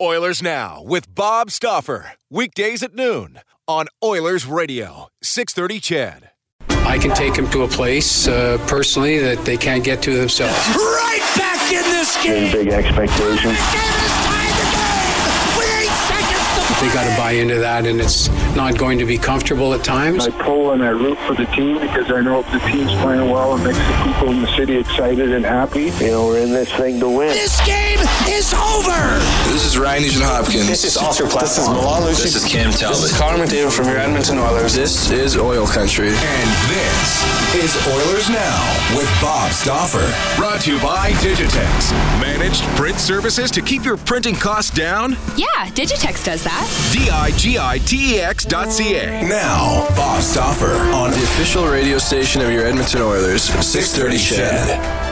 Oilers 0.00 0.42
Now 0.42 0.82
with 0.82 1.14
Bob 1.14 1.50
Stauffer. 1.50 2.12
Weekdays 2.28 2.82
at 2.82 2.94
noon 2.94 3.40
on 3.66 3.86
Oilers 4.04 4.44
Radio, 4.44 5.08
630 5.22 5.80
CHED. 5.80 6.30
I 6.86 6.98
can 6.98 7.14
take 7.14 7.32
them 7.32 7.50
to 7.50 7.62
a 7.62 7.68
place 7.68 8.28
uh, 8.28 8.58
personally 8.68 9.18
that 9.20 9.42
they 9.46 9.56
can't 9.56 9.82
get 9.82 10.02
to 10.02 10.12
themselves. 10.12 10.54
Right 10.76 11.32
back 11.38 11.72
in 11.72 11.82
this 11.82 12.22
game. 12.22 12.52
Big 12.52 12.68
expectations. 12.68 14.25
They 16.80 16.92
got 16.92 17.08
to 17.10 17.16
buy 17.16 17.32
into 17.32 17.56
that, 17.56 17.86
and 17.86 18.00
it's 18.00 18.28
not 18.54 18.76
going 18.76 18.98
to 18.98 19.06
be 19.06 19.16
comfortable 19.16 19.72
at 19.72 19.82
times. 19.82 20.26
I 20.26 20.30
pull 20.42 20.72
and 20.72 20.82
I 20.84 20.90
root 20.90 21.16
for 21.26 21.34
the 21.34 21.46
team 21.46 21.78
because 21.80 22.10
I 22.12 22.20
know 22.20 22.40
if 22.40 22.52
the 22.52 22.58
team's 22.70 22.92
playing 23.00 23.30
well, 23.30 23.56
it 23.56 23.64
makes 23.64 23.78
the 23.78 24.02
people 24.04 24.30
in 24.30 24.42
the 24.42 24.56
city 24.56 24.76
excited 24.76 25.32
and 25.32 25.44
happy. 25.44 25.90
You 26.04 26.10
know, 26.10 26.26
we're 26.26 26.40
in 26.40 26.50
this 26.50 26.70
thing 26.72 27.00
to 27.00 27.08
win. 27.08 27.28
This 27.28 27.58
game 27.64 27.98
is 28.28 28.52
over. 28.52 28.92
This 29.48 29.64
is 29.64 29.78
Ryan 29.78 30.02
Nugent 30.02 30.24
Hopkins. 30.24 30.68
This 30.68 30.84
is 30.84 30.98
Oscar 30.98 31.26
Platt. 31.26 31.44
This 31.44 31.58
is 31.58 31.66
Milan 31.66 32.02
Lucic. 32.02 32.22
This 32.24 32.36
is 32.36 32.44
Cam 32.44 32.70
Talbot. 32.70 33.00
This 33.00 33.12
is 33.12 33.18
Connor 33.18 33.44
McDavid 33.44 33.72
from 33.72 33.86
your 33.86 33.96
Edmonton 33.96 34.38
Oilers. 34.38 34.74
This 34.74 35.10
is 35.10 35.36
Oil 35.38 35.66
Country. 35.66 36.08
And 36.08 36.48
this 36.68 37.24
is 37.56 37.72
Oilers 37.88 38.28
Now 38.28 38.96
with 38.96 39.08
Bob 39.22 39.50
Stauffer. 39.52 40.04
Brought 40.36 40.60
to 40.62 40.74
you 40.74 40.82
by 40.82 41.12
Digitex. 41.24 41.92
Managed 42.20 42.62
print 42.76 42.98
services 43.00 43.50
to 43.52 43.62
keep 43.62 43.84
your 43.84 43.96
printing 43.96 44.34
costs 44.34 44.70
down? 44.70 45.16
Yeah, 45.36 45.70
Digitex 45.72 46.22
does 46.22 46.44
that. 46.44 46.65
D-I-G-I-T-E-X 46.92 48.44
dot 48.44 48.72
C-A. 48.72 49.22
Now, 49.28 49.86
Bob 49.94 50.22
Stauffer 50.22 50.72
on 50.92 51.10
the 51.10 51.16
official 51.18 51.66
radio 51.66 51.98
station 51.98 52.40
of 52.42 52.50
your 52.50 52.66
Edmonton 52.66 53.02
Oilers, 53.02 53.42
630 53.44 54.18
CHED. 54.18 55.05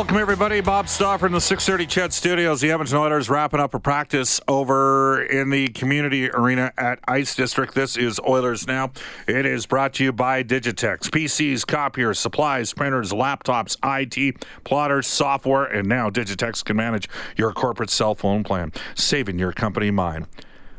Welcome 0.00 0.16
everybody. 0.16 0.62
Bob 0.62 0.88
Stauffer 0.88 1.26
in 1.26 1.32
the 1.32 1.42
630 1.42 1.86
CHED 1.86 2.14
Studios. 2.14 2.62
The 2.62 2.70
Edmonton 2.70 2.96
Oilers 2.96 3.28
wrapping 3.28 3.60
up 3.60 3.74
a 3.74 3.78
practice 3.78 4.40
over 4.48 5.20
in 5.20 5.50
the 5.50 5.68
community 5.68 6.30
arena 6.30 6.72
at 6.78 7.00
Ice 7.06 7.34
District. 7.34 7.74
This 7.74 7.98
is 7.98 8.18
Oilers 8.26 8.66
Now. 8.66 8.92
It 9.28 9.44
is 9.44 9.66
brought 9.66 9.92
to 9.94 10.04
you 10.04 10.10
by 10.10 10.42
Digitex. 10.42 11.10
PCs, 11.10 11.66
copiers, 11.66 12.18
supplies, 12.18 12.72
printers, 12.72 13.12
laptops, 13.12 13.76
IT, 13.84 14.42
plotters, 14.64 15.06
software, 15.06 15.66
and 15.66 15.86
now 15.86 16.08
Digitex 16.08 16.64
can 16.64 16.78
manage 16.78 17.06
your 17.36 17.52
corporate 17.52 17.90
cell 17.90 18.14
phone 18.14 18.42
plan, 18.42 18.72
saving 18.94 19.38
your 19.38 19.52
company 19.52 19.90
mind. 19.90 20.26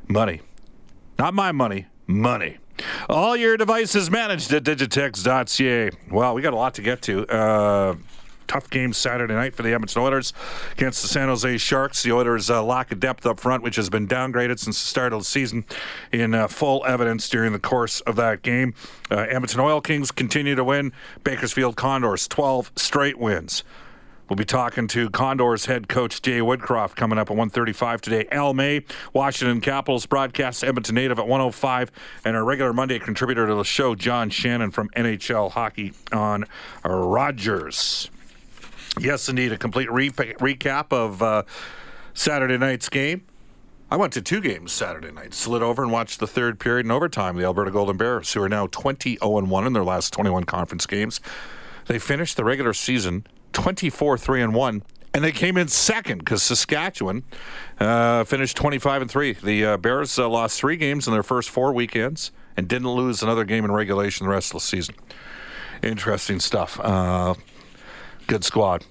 Money. 0.08 0.42
Not 1.20 1.36
my 1.36 1.52
money, 1.52 1.86
money. 2.08 2.58
All 3.08 3.36
your 3.36 3.56
devices 3.56 4.10
managed 4.10 4.52
at 4.52 4.64
digitex.ca. 4.64 5.92
Well, 6.10 6.34
we 6.34 6.42
got 6.42 6.54
a 6.54 6.58
lot 6.58 6.74
to 6.74 6.82
get 6.82 7.04
to. 7.04 7.28
Uh, 7.28 7.96
tough 8.52 8.70
game 8.70 8.92
Saturday 8.92 9.34
night 9.34 9.56
for 9.56 9.64
the 9.64 9.74
Edmonton 9.74 10.02
Oilers 10.02 10.34
against 10.74 11.02
the 11.02 11.08
San 11.08 11.30
Jose 11.30 11.58
Sharks. 11.58 12.04
The 12.04 12.12
Oilers' 12.12 12.50
uh, 12.50 12.62
lack 12.62 12.92
of 12.92 13.00
depth 13.00 13.26
up 13.26 13.40
front, 13.40 13.64
which 13.64 13.78
has 13.78 13.90
been 13.90 14.10
downgraded 14.10 14.60
since 14.60 14.82
the 14.82 14.88
start 14.88 15.14
of 15.14 15.20
the 15.20 15.26
season, 15.26 15.64
in 16.12 16.34
uh, 16.34 16.50
full 16.50 16.86
evidence 16.86 17.30
during 17.30 17.54
the 17.54 17.60
course 17.60 18.02
of 18.02 18.18
that 18.18 18.42
game. 18.42 18.74
Uh, 19.10 19.20
Edmonton 19.30 19.62
Oil 19.62 19.80
Kings 19.80 20.12
continue 20.12 20.54
to 20.56 20.66
win. 20.66 20.92
Bakersfield 21.24 21.78
Condors, 21.78 22.28
12 22.28 22.74
straight 22.76 23.18
wins. 23.18 23.64
We'll 24.28 24.36
be 24.36 24.44
talking 24.44 24.88
to 24.90 25.10
Condors 25.10 25.68
head 25.68 25.88
coach 25.88 26.22
Jay 26.22 26.40
Woodcroft 26.40 26.96
coming 26.96 27.18
up 27.18 27.32
at 27.32 27.38
1:35 27.38 28.02
today. 28.02 28.28
Al 28.34 28.54
May, 28.54 28.84
Washington 29.14 29.62
Capitals 29.62 30.06
broadcast 30.06 30.62
Edmonton 30.64 30.96
native 30.96 31.20
at 31.20 31.28
105, 31.28 31.90
and 32.26 32.36
our 32.36 32.44
regular 32.44 32.74
Monday 32.74 33.00
contributor 33.00 33.48
to 33.48 33.56
the 33.56 33.64
show, 33.64 33.96
John 33.96 34.30
Shannon 34.30 34.72
from 34.72 34.90
NHL 34.90 35.52
Hockey 35.52 35.94
on 36.12 36.46
Rogers. 36.84 38.10
Yes, 39.00 39.30
indeed, 39.30 39.52
a 39.52 39.58
complete 39.58 39.92
re- 39.92 40.10
recap 40.10 40.92
of 40.92 41.22
uh, 41.22 41.44
Saturday 42.14 42.58
night's 42.58 42.90
game. 42.90 43.26
I 43.90 43.98
went 43.98 44.14
to 44.14 44.22
two 44.22 44.40
games 44.40 44.72
Saturday 44.72 45.12
night. 45.12 45.34
Slid 45.34 45.62
over 45.62 45.84
and 45.84 45.92
watched 45.92 46.20
the 46.20 46.28
third 46.28 46.60
period 46.60 46.86
in 46.86 46.92
overtime. 46.92 47.36
The 47.36 47.44
Alberta 47.44 47.72
Golden 47.72 47.98
Bears, 47.98 48.32
who 48.32 48.42
are 48.42 48.50
now 48.50 48.68
20 48.68 49.18
0 49.18 49.46
1 49.46 49.68
in 49.68 49.74
their 49.74 49.84
last 49.84 50.14
21 50.14 50.46
conference 50.46 50.86
games, 50.86 51.20
they 51.88 52.00
finished 52.00 52.38
the 52.38 52.46
regular 52.46 52.74
season 52.74 53.26
24 53.54 54.18
3 54.18 54.42
and 54.42 54.56
1 54.56 54.84
and 55.14 55.24
they 55.24 55.32
came 55.34 55.58
in 55.58 55.68
second 55.68 56.20
because 56.20 56.42
Saskatchewan 56.42 57.24
uh, 57.80 58.24
finished 58.24 58.56
25 58.56 59.02
and 59.04 59.12
3 59.12 59.34
the 59.34 59.66
uh, 59.66 59.78
bears 59.78 60.18
uh, 60.18 60.30
lost 60.30 60.58
three 60.58 60.78
games 60.78 61.08
in 61.08 61.14
their 61.14 61.24
first 61.24 61.50
four 61.50 61.74
weekends 61.74 62.32
and 62.56 62.68
didn't 62.68 62.90
lose 62.90 63.22
another 63.22 63.44
game 63.44 63.66
in 63.66 63.72
regulation 63.72 64.26
the 64.26 64.32
rest 64.32 64.52
of 64.52 64.62
the 64.62 64.66
season 64.66 64.96
interesting 65.84 66.40
stuff 66.40 66.80
uh, 66.80 67.34
good 68.32 68.46
squad. 68.46 68.86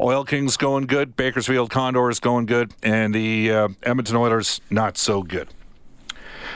Oil 0.00 0.24
kings 0.24 0.56
going 0.56 0.86
good. 0.86 1.14
Bakersfield 1.14 1.70
condors 1.70 2.18
going 2.18 2.46
good. 2.46 2.74
And 2.82 3.14
the 3.14 3.52
uh, 3.52 3.68
edmonton 3.84 4.16
oilers 4.16 4.60
not 4.68 4.98
so 4.98 5.22
good 5.22 5.48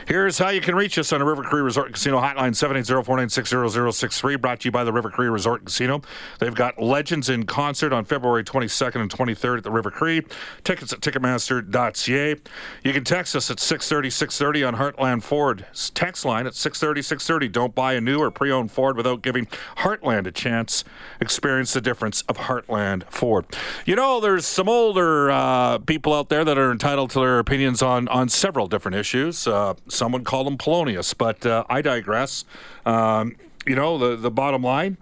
Here's 0.06 0.38
how 0.38 0.48
you 0.48 0.60
can 0.60 0.74
reach 0.74 0.98
us 0.98 1.12
on 1.12 1.20
the 1.20 1.24
River 1.24 1.42
Cree 1.42 1.60
Resort 1.60 1.92
Casino 1.92 2.20
hotline 2.20 2.52
780-496-0063 2.52 4.40
brought 4.40 4.60
to 4.60 4.68
you 4.68 4.72
by 4.72 4.82
the 4.82 4.92
River 4.92 5.10
Cree 5.10 5.28
Resort 5.28 5.64
Casino. 5.64 6.02
They've 6.40 6.54
got 6.54 6.82
Legends 6.82 7.28
in 7.28 7.44
concert 7.44 7.92
on 7.92 8.04
February 8.04 8.42
22nd 8.42 9.00
and 9.00 9.10
23rd 9.10 9.58
at 9.58 9.64
the 9.64 9.70
River 9.70 9.90
Cree. 9.90 10.22
Tickets 10.64 10.92
at 10.92 11.00
ticketmaster.ca. 11.00 12.36
You 12.82 12.92
can 12.92 13.04
text 13.04 13.36
us 13.36 13.50
at 13.50 13.58
630-630 13.58 14.66
on 14.66 14.76
Heartland 14.76 15.22
Ford 15.22 15.66
text 15.94 16.24
line 16.24 16.46
at 16.46 16.54
630-630. 16.54 17.52
Don't 17.52 17.74
buy 17.74 17.94
a 17.94 18.00
new 18.00 18.18
or 18.18 18.30
pre-owned 18.30 18.72
Ford 18.72 18.96
without 18.96 19.22
giving 19.22 19.46
Heartland 19.78 20.26
a 20.26 20.32
chance. 20.32 20.84
Experience 21.20 21.72
the 21.72 21.80
difference 21.80 22.22
of 22.22 22.38
Heartland 22.38 23.04
Ford. 23.04 23.46
You 23.86 23.94
know, 23.94 24.20
there's 24.20 24.46
some 24.46 24.68
older 24.68 25.30
uh, 25.30 25.78
people 25.78 26.12
out 26.12 26.28
there 26.28 26.44
that 26.44 26.58
are 26.58 26.72
entitled 26.72 27.10
to 27.10 27.20
their 27.20 27.38
opinions 27.38 27.82
on, 27.82 28.08
on 28.08 28.28
several 28.28 28.66
different 28.66 28.96
issues. 28.96 29.46
Uh, 29.46 29.74
some 29.92 30.12
would 30.12 30.24
call 30.24 30.44
them 30.44 30.56
Polonius, 30.56 31.14
but 31.14 31.44
uh, 31.44 31.64
I 31.68 31.82
digress. 31.82 32.44
Um, 32.86 33.36
you 33.66 33.76
know, 33.76 33.98
the, 33.98 34.16
the 34.16 34.30
bottom 34.30 34.62
line. 34.62 34.96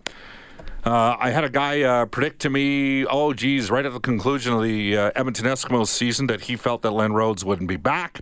Uh, 0.85 1.17
I 1.19 1.31
had 1.31 1.45
a 1.45 1.51
guy 1.51 1.83
uh, 1.83 2.07
predict 2.07 2.41
to 2.41 2.51
me, 2.51 3.05
oh, 3.05 3.35
geez, 3.35 3.71
right 3.71 3.85
at 3.85 3.93
the 3.93 4.01
conclusion 4.01 4.55
of 4.55 4.63
the 4.63 4.97
uh, 4.97 5.11
Edmonton 5.15 5.45
Eskimos 5.47 5.89
season 5.89 6.27
that 6.29 6.43
he 6.43 6.57
felt 6.57 6.83
that 6.83 6.93
Len 6.93 7.13
Rhodes 7.13 7.45
wouldn't 7.45 7.69
be 7.69 7.77
back. 7.77 8.21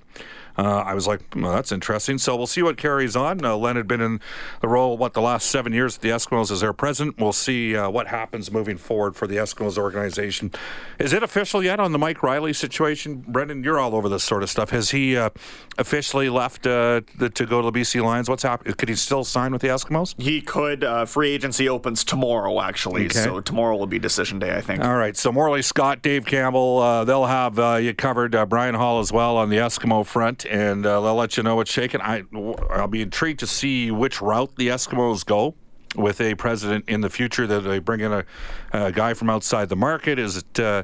Uh, 0.59 0.83
I 0.85 0.95
was 0.95 1.07
like, 1.07 1.21
well, 1.37 1.53
that's 1.53 1.71
interesting. 1.71 2.19
So 2.19 2.37
we'll 2.37 2.49
see 2.49 2.63
what 2.63 2.77
carries 2.77 3.15
on. 3.15 3.45
Uh, 3.45 3.57
Len 3.57 3.77
had 3.77 3.87
been 3.87 4.01
in 4.01 4.21
the 4.61 4.69
role, 4.69 4.99
what, 4.99 5.15
the 5.15 5.21
last 5.21 5.51
seven 5.51 5.73
years 5.73 5.97
at 5.97 6.03
the 6.03 6.09
Eskimos 6.09 6.51
as 6.51 6.61
their 6.61 6.73
president. 6.73 7.19
We'll 7.19 7.33
see 7.33 7.77
uh, 7.77 7.89
what 7.91 8.09
happens 8.09 8.51
moving 8.51 8.77
forward 8.77 9.15
for 9.15 9.27
the 9.27 9.37
Eskimos 9.37 9.79
organization. 9.79 10.51
Is 10.99 11.13
it 11.13 11.23
official 11.23 11.63
yet 11.63 11.79
on 11.79 11.93
the 11.93 11.99
Mike 11.99 12.23
Riley 12.23 12.53
situation? 12.53 13.25
Brendan, 13.27 13.63
you're 13.63 13.79
all 13.79 13.95
over 13.95 14.09
this 14.09 14.25
sort 14.25 14.43
of 14.43 14.51
stuff. 14.51 14.71
Has 14.71 14.91
he 14.91 15.17
uh, 15.17 15.31
officially 15.79 16.29
left 16.29 16.67
uh, 16.67 17.03
the, 17.17 17.31
to 17.31 17.47
go 17.47 17.63
to 17.63 17.71
the 17.71 17.81
BC 17.81 18.03
Lions? 18.03 18.29
What's 18.29 18.43
happening? 18.43 18.75
Could 18.75 18.89
he 18.89 18.97
still 18.97 19.23
sign 19.25 19.53
with 19.53 19.63
the 19.63 19.69
Eskimos? 19.69 20.21
He 20.21 20.41
could. 20.41 20.83
Uh, 20.83 21.05
free 21.05 21.31
agency 21.31 21.69
opens 21.69 22.03
tomorrow, 22.03 22.61
actually. 22.61 23.07
Okay. 23.07 23.19
So 23.21 23.41
tomorrow 23.41 23.77
will 23.77 23.87
be 23.87 23.99
decision 23.99 24.39
day, 24.39 24.57
I 24.57 24.61
think. 24.61 24.83
All 24.83 24.97
right. 24.97 25.17
So 25.17 25.31
Morley 25.31 25.63
Scott, 25.63 26.03
Dave 26.03 26.27
Campbell, 26.27 26.79
uh, 26.79 27.05
they'll 27.05 27.27
have 27.27 27.59
uh, 27.59 27.77
you 27.77 27.95
covered. 27.95 28.35
Uh, 28.35 28.47
Brian 28.47 28.75
Hall 28.75 28.99
as 28.99 29.13
well 29.13 29.37
on 29.37 29.51
the 29.51 29.57
Eskimo 29.57 30.05
front, 30.05 30.45
and 30.49 30.85
uh, 30.85 31.01
they'll 31.01 31.15
let 31.15 31.37
you 31.37 31.43
know 31.43 31.57
what's 31.57 31.71
shaking. 31.71 32.01
I 32.01 32.25
I'll 32.71 32.89
be 32.89 33.03
intrigued 33.03 33.41
to 33.41 33.47
see 33.47 33.91
which 33.91 34.21
route 34.21 34.57
the 34.57 34.69
Eskimos 34.69 35.25
go 35.25 35.55
with 35.97 36.21
a 36.21 36.35
president 36.35 36.89
in 36.89 37.01
the 37.01 37.11
future. 37.11 37.47
That 37.47 37.61
they 37.61 37.79
bring 37.79 38.01
in 38.01 38.13
a, 38.13 38.25
a 38.73 38.93
guy 38.93 39.15
from 39.15 39.31
outside 39.31 39.69
the 39.69 39.77
market. 39.77 40.19
Is 40.19 40.39
it? 40.39 40.61
Uh, 40.61 40.83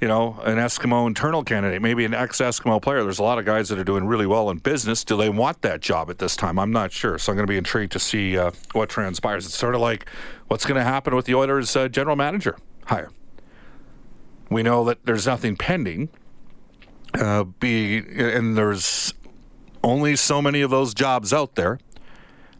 you 0.00 0.08
know, 0.08 0.40
an 0.44 0.56
Eskimo 0.56 1.06
internal 1.06 1.44
candidate, 1.44 1.82
maybe 1.82 2.06
an 2.06 2.14
ex 2.14 2.40
Eskimo 2.40 2.80
player. 2.80 3.02
There's 3.02 3.18
a 3.18 3.22
lot 3.22 3.38
of 3.38 3.44
guys 3.44 3.68
that 3.68 3.78
are 3.78 3.84
doing 3.84 4.06
really 4.06 4.26
well 4.26 4.48
in 4.48 4.56
business. 4.56 5.04
Do 5.04 5.14
they 5.16 5.28
want 5.28 5.60
that 5.60 5.80
job 5.80 6.08
at 6.08 6.18
this 6.18 6.36
time? 6.36 6.58
I'm 6.58 6.72
not 6.72 6.90
sure. 6.90 7.18
So 7.18 7.30
I'm 7.30 7.36
going 7.36 7.46
to 7.46 7.50
be 7.50 7.58
intrigued 7.58 7.92
to 7.92 7.98
see 7.98 8.38
uh, 8.38 8.52
what 8.72 8.88
transpires. 8.88 9.44
It's 9.44 9.54
sort 9.54 9.74
of 9.74 9.82
like 9.82 10.08
what's 10.48 10.64
going 10.64 10.78
to 10.78 10.84
happen 10.84 11.14
with 11.14 11.26
the 11.26 11.34
Oilers' 11.34 11.76
uh, 11.76 11.88
general 11.88 12.16
manager 12.16 12.56
hire. 12.86 13.10
We 14.50 14.62
know 14.62 14.84
that 14.84 15.04
there's 15.04 15.26
nothing 15.26 15.56
pending. 15.56 16.08
Uh, 17.14 17.44
be 17.44 17.98
and 17.98 18.56
there's 18.56 19.14
only 19.82 20.14
so 20.16 20.40
many 20.40 20.60
of 20.60 20.70
those 20.70 20.94
jobs 20.94 21.32
out 21.32 21.56
there, 21.56 21.78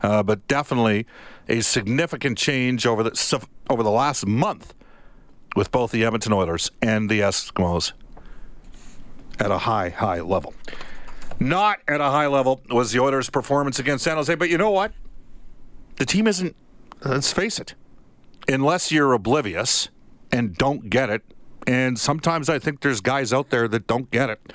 uh, 0.00 0.22
but 0.22 0.46
definitely 0.48 1.06
a 1.48 1.60
significant 1.60 2.36
change 2.36 2.86
over 2.86 3.02
the 3.02 3.46
over 3.68 3.82
the 3.82 3.90
last 3.90 4.26
month 4.26 4.74
with 5.56 5.70
both 5.70 5.90
the 5.92 6.04
Edmonton 6.04 6.32
Oilers 6.32 6.70
and 6.82 7.10
the 7.10 7.20
Eskimos 7.20 7.92
at 9.38 9.50
a 9.50 9.58
high, 9.58 9.88
high 9.88 10.20
level. 10.20 10.54
Not 11.38 11.78
at 11.88 12.00
a 12.00 12.10
high 12.10 12.26
level 12.26 12.60
was 12.68 12.92
the 12.92 13.00
Oilers' 13.00 13.30
performance 13.30 13.78
against 13.78 14.04
San 14.04 14.16
Jose, 14.16 14.34
but 14.34 14.50
you 14.50 14.58
know 14.58 14.70
what? 14.70 14.92
The 15.96 16.06
team 16.06 16.26
isn't. 16.26 16.54
Let's 17.04 17.32
face 17.32 17.58
it. 17.58 17.74
Unless 18.46 18.92
you're 18.92 19.12
oblivious 19.12 19.88
and 20.30 20.54
don't 20.56 20.90
get 20.90 21.08
it, 21.08 21.22
and 21.66 21.98
sometimes 21.98 22.48
I 22.48 22.58
think 22.58 22.80
there's 22.80 23.00
guys 23.00 23.32
out 23.32 23.50
there 23.50 23.68
that 23.68 23.86
don't 23.86 24.10
get 24.10 24.30
it. 24.30 24.52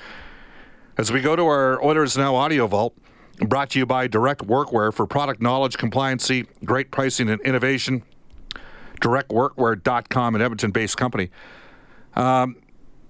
As 0.98 1.12
we 1.12 1.22
go 1.22 1.36
to 1.36 1.44
our 1.44 1.84
Oilers 1.84 2.18
Now 2.18 2.36
audio 2.36 2.68
vault, 2.68 2.96
brought 3.40 3.72
to 3.72 3.80
you 3.80 3.86
by 3.86 4.08
Direct 4.08 4.46
Workwear 4.46 4.94
for 4.94 5.06
product 5.06 5.42
knowledge, 5.42 5.78
compliancy, 5.78 6.48
great 6.64 6.92
pricing, 6.92 7.30
and 7.30 7.42
innovation. 7.42 8.04
DirectWorkwear.com, 9.02 10.36
an 10.36 10.42
Edmonton 10.42 10.72
based 10.72 10.98
company. 10.98 11.30
Um, 12.16 12.56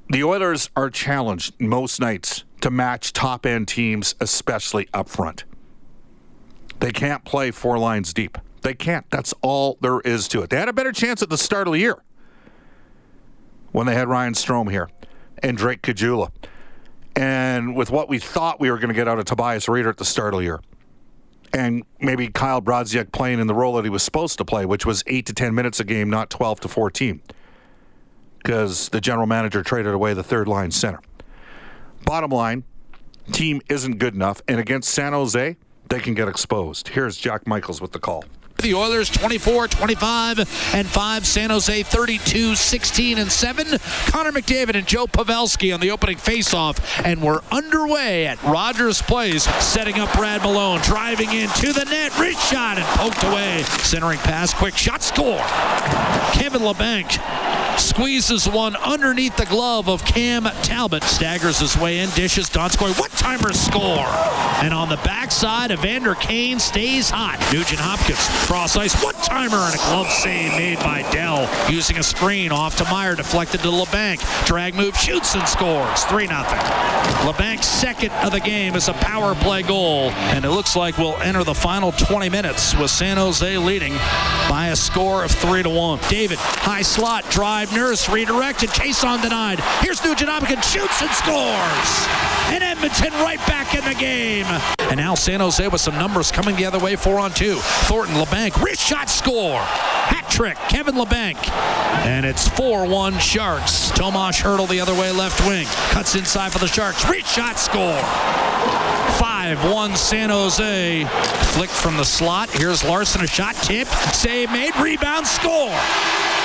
the 0.09 0.23
Oilers 0.23 0.69
are 0.75 0.89
challenged 0.89 1.59
most 1.59 1.99
nights 1.99 2.43
to 2.61 2.71
match 2.71 3.13
top 3.13 3.45
end 3.45 3.67
teams, 3.67 4.15
especially 4.19 4.87
up 4.93 5.07
front. 5.07 5.43
They 6.79 6.91
can't 6.91 7.23
play 7.23 7.51
four 7.51 7.77
lines 7.77 8.13
deep. 8.13 8.37
They 8.61 8.73
can't. 8.73 9.05
That's 9.11 9.33
all 9.41 9.77
there 9.81 10.01
is 10.01 10.27
to 10.29 10.41
it. 10.41 10.49
They 10.49 10.57
had 10.57 10.69
a 10.69 10.73
better 10.73 10.91
chance 10.91 11.21
at 11.21 11.29
the 11.29 11.37
start 11.37 11.67
of 11.67 11.73
the 11.73 11.79
year 11.79 12.01
when 13.75 13.87
they 13.87 13.93
had 13.93 14.07
Ryan 14.07 14.33
Strome 14.33 14.71
here 14.71 14.89
and 15.43 15.57
Drake 15.57 15.81
Caggiula. 15.81 16.31
And 17.13 17.75
with 17.75 17.91
what 17.91 18.07
we 18.07 18.19
thought 18.19 18.57
we 18.61 18.71
were 18.71 18.77
going 18.77 18.87
to 18.87 18.93
get 18.93 19.09
out 19.09 19.19
of 19.19 19.25
Tobias 19.25 19.65
Rieder 19.65 19.89
at 19.89 19.97
the 19.97 20.05
start 20.05 20.33
of 20.33 20.39
the 20.39 20.45
year. 20.45 20.61
And 21.53 21.83
maybe 21.99 22.29
Kyle 22.29 22.61
Brodziak 22.61 23.11
playing 23.11 23.39
in 23.39 23.47
the 23.47 23.53
role 23.53 23.75
that 23.75 23.83
he 23.83 23.89
was 23.89 24.01
supposed 24.01 24.37
to 24.37 24.45
play, 24.45 24.65
which 24.65 24.85
was 24.85 25.03
8 25.07 25.25
to 25.25 25.33
10 25.33 25.53
minutes 25.53 25.81
a 25.81 25.83
game, 25.83 26.09
not 26.09 26.29
12 26.29 26.61
to 26.61 26.67
14. 26.69 27.21
Because 28.37 28.87
the 28.89 29.01
general 29.01 29.27
manager 29.27 29.61
traded 29.61 29.93
away 29.93 30.13
the 30.13 30.23
third 30.23 30.47
line 30.47 30.71
center. 30.71 31.01
Bottom 32.05 32.31
line, 32.31 32.63
team 33.33 33.59
isn't 33.69 33.97
good 33.99 34.13
enough. 34.13 34.41
And 34.47 34.57
against 34.57 34.89
San 34.89 35.11
Jose, 35.11 35.57
they 35.89 35.99
can 35.99 36.13
get 36.13 36.29
exposed. 36.29 36.87
Here's 36.87 37.17
Jack 37.17 37.45
Michaels 37.45 37.81
with 37.81 37.91
the 37.91 37.99
call. 37.99 38.23
The 38.57 38.73
Oilers 38.73 39.09
24, 39.09 39.67
25, 39.67 40.39
and 40.73 40.87
5. 40.87 41.27
San 41.27 41.49
Jose 41.49 41.83
32, 41.83 42.55
16, 42.55 43.17
and 43.17 43.31
7. 43.31 43.65
Connor 44.07 44.31
McDavid 44.31 44.75
and 44.75 44.87
Joe 44.87 45.05
Pavelski 45.07 45.73
on 45.73 45.79
the 45.79 45.91
opening 45.91 46.17
faceoff. 46.17 46.79
And 47.05 47.21
we're 47.21 47.41
underway 47.51 48.25
at 48.25 48.41
Rogers 48.43 49.01
Place, 49.01 49.43
setting 49.63 49.99
up 49.99 50.11
Brad 50.13 50.41
Malone. 50.41 50.79
Driving 50.81 51.31
in 51.31 51.49
to 51.49 51.73
the 51.73 51.85
net. 51.85 52.17
Rich 52.17 52.37
shot 52.37 52.77
and 52.77 52.85
poked 52.97 53.23
away. 53.23 53.63
Centering 53.63 54.19
pass, 54.19 54.53
quick 54.53 54.75
shot, 54.75 55.03
score. 55.03 55.43
Kevin 56.33 56.61
Labanc 56.61 57.54
squeezes 57.77 58.47
one 58.47 58.75
underneath 58.77 59.35
the 59.37 59.45
glove 59.45 59.89
of 59.89 60.03
Cam 60.05 60.43
Talbot. 60.63 61.03
Staggers 61.03 61.59
his 61.59 61.77
way 61.77 61.99
in, 61.99 62.09
dishes. 62.11 62.49
Donskoy, 62.49 62.97
What 62.99 63.11
timer 63.11 63.53
score. 63.53 64.05
And 64.61 64.73
on 64.73 64.89
the 64.89 64.97
backside, 64.97 65.71
Evander 65.71 66.15
Kane 66.15 66.59
stays 66.59 67.09
hot. 67.09 67.39
Nugent 67.51 67.79
Hopkins 67.79 68.25
cross 68.47 68.75
ice, 68.77 68.95
what 69.03 69.15
timer 69.15 69.57
and 69.57 69.75
a 69.75 69.77
glove 69.77 70.09
save 70.09 70.51
made 70.53 70.79
by 70.79 71.01
Dell 71.11 71.49
using 71.69 71.97
a 71.97 72.03
screen 72.03 72.51
off 72.51 72.77
to 72.77 72.83
Meier, 72.85 73.15
deflected 73.15 73.61
to 73.61 73.67
Labanc. 73.67 74.45
Drag 74.45 74.75
move, 74.75 74.95
shoots 74.95 75.35
and 75.35 75.47
scores. 75.47 76.03
3 76.05 76.27
0. 76.27 76.39
Labanc's 77.25 77.67
second 77.67 78.11
of 78.23 78.31
the 78.31 78.39
game 78.39 78.75
is 78.75 78.87
a 78.87 78.93
power 78.93 79.35
play 79.35 79.63
goal, 79.63 80.11
and 80.11 80.45
it 80.45 80.51
looks 80.51 80.75
like 80.75 80.97
we'll 80.97 81.17
enter 81.17 81.43
the 81.43 81.53
final 81.55 81.91
20 81.91 82.29
minutes 82.29 82.75
with 82.75 82.91
San 82.91 83.17
Jose 83.17 83.57
leading 83.57 83.93
by 84.47 84.67
a 84.67 84.75
score 84.75 85.23
of 85.23 85.31
3 85.31 85.63
to 85.63 85.69
1. 85.69 85.99
David, 86.09 86.37
high 86.37 86.81
slot, 86.81 87.29
drive, 87.29 87.64
Nurse 87.71 88.09
redirected, 88.09 88.69
Chiasson 88.69 89.21
denied. 89.21 89.59
Here's 89.81 90.03
Nugent 90.03 90.29
Hopkins, 90.29 90.69
shoots 90.69 91.01
and 91.01 91.11
scores. 91.11 92.07
And 92.53 92.63
Edmonton 92.63 93.13
right 93.23 93.39
back 93.47 93.73
in 93.73 93.83
the 93.85 93.95
game. 93.99 94.45
And 94.89 94.97
now 94.97 95.15
San 95.15 95.39
Jose 95.39 95.67
with 95.67 95.81
some 95.81 95.97
numbers 95.97 96.31
coming 96.31 96.55
the 96.55 96.65
other 96.65 96.79
way, 96.79 96.95
four 96.95 97.19
on 97.19 97.31
two. 97.31 97.55
Thornton, 97.87 98.15
Labanc, 98.15 98.61
wrist 98.63 98.81
shot 98.81 99.09
score. 99.09 99.59
Hat 99.59 100.29
trick, 100.29 100.57
Kevin 100.69 100.95
Labanc. 100.95 101.37
And 102.05 102.25
it's 102.25 102.47
4 102.49 102.87
1 102.87 103.17
Sharks. 103.19 103.89
Tomas 103.91 104.39
Hertl 104.39 104.69
the 104.69 104.79
other 104.79 104.93
way, 104.93 105.11
left 105.11 105.45
wing. 105.47 105.65
Cuts 105.89 106.15
inside 106.15 106.51
for 106.51 106.59
the 106.59 106.67
Sharks. 106.67 107.09
Wrist 107.09 107.33
shot 107.33 107.57
score. 107.57 107.99
5 109.17 109.71
1 109.71 109.95
San 109.95 110.29
Jose. 110.29 111.05
Flicked 111.53 111.73
from 111.73 111.97
the 111.97 112.05
slot. 112.05 112.49
Here's 112.51 112.83
Larsson, 112.83 113.21
a 113.21 113.27
shot 113.27 113.55
tip. 113.55 113.87
Save 114.13 114.51
made. 114.51 114.75
Rebound 114.75 115.25
score. 115.25 115.73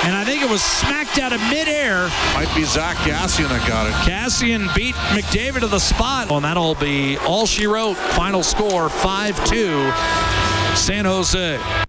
And 0.03 0.15
I 0.15 0.23
think 0.25 0.41
it 0.41 0.49
was 0.49 0.63
smacked 0.63 1.19
out 1.19 1.31
of 1.31 1.39
midair. 1.41 2.07
Might 2.33 2.51
be 2.55 2.63
Zack 2.63 2.97
Kassian 2.97 3.49
that 3.49 3.67
got 3.67 3.87
it. 3.87 3.93
Kassian 4.09 4.73
beat 4.75 4.95
McDavid 4.95 5.59
to 5.61 5.67
the 5.67 5.79
spot. 5.79 6.27
Well, 6.29 6.37
and 6.37 6.45
that'll 6.45 6.75
be 6.75 7.17
all 7.17 7.45
she 7.45 7.67
wrote. 7.67 7.95
Final 7.97 8.41
score 8.41 8.89
5 8.89 9.45
2 9.45 9.91
San 10.75 11.05
Jose. 11.05 11.80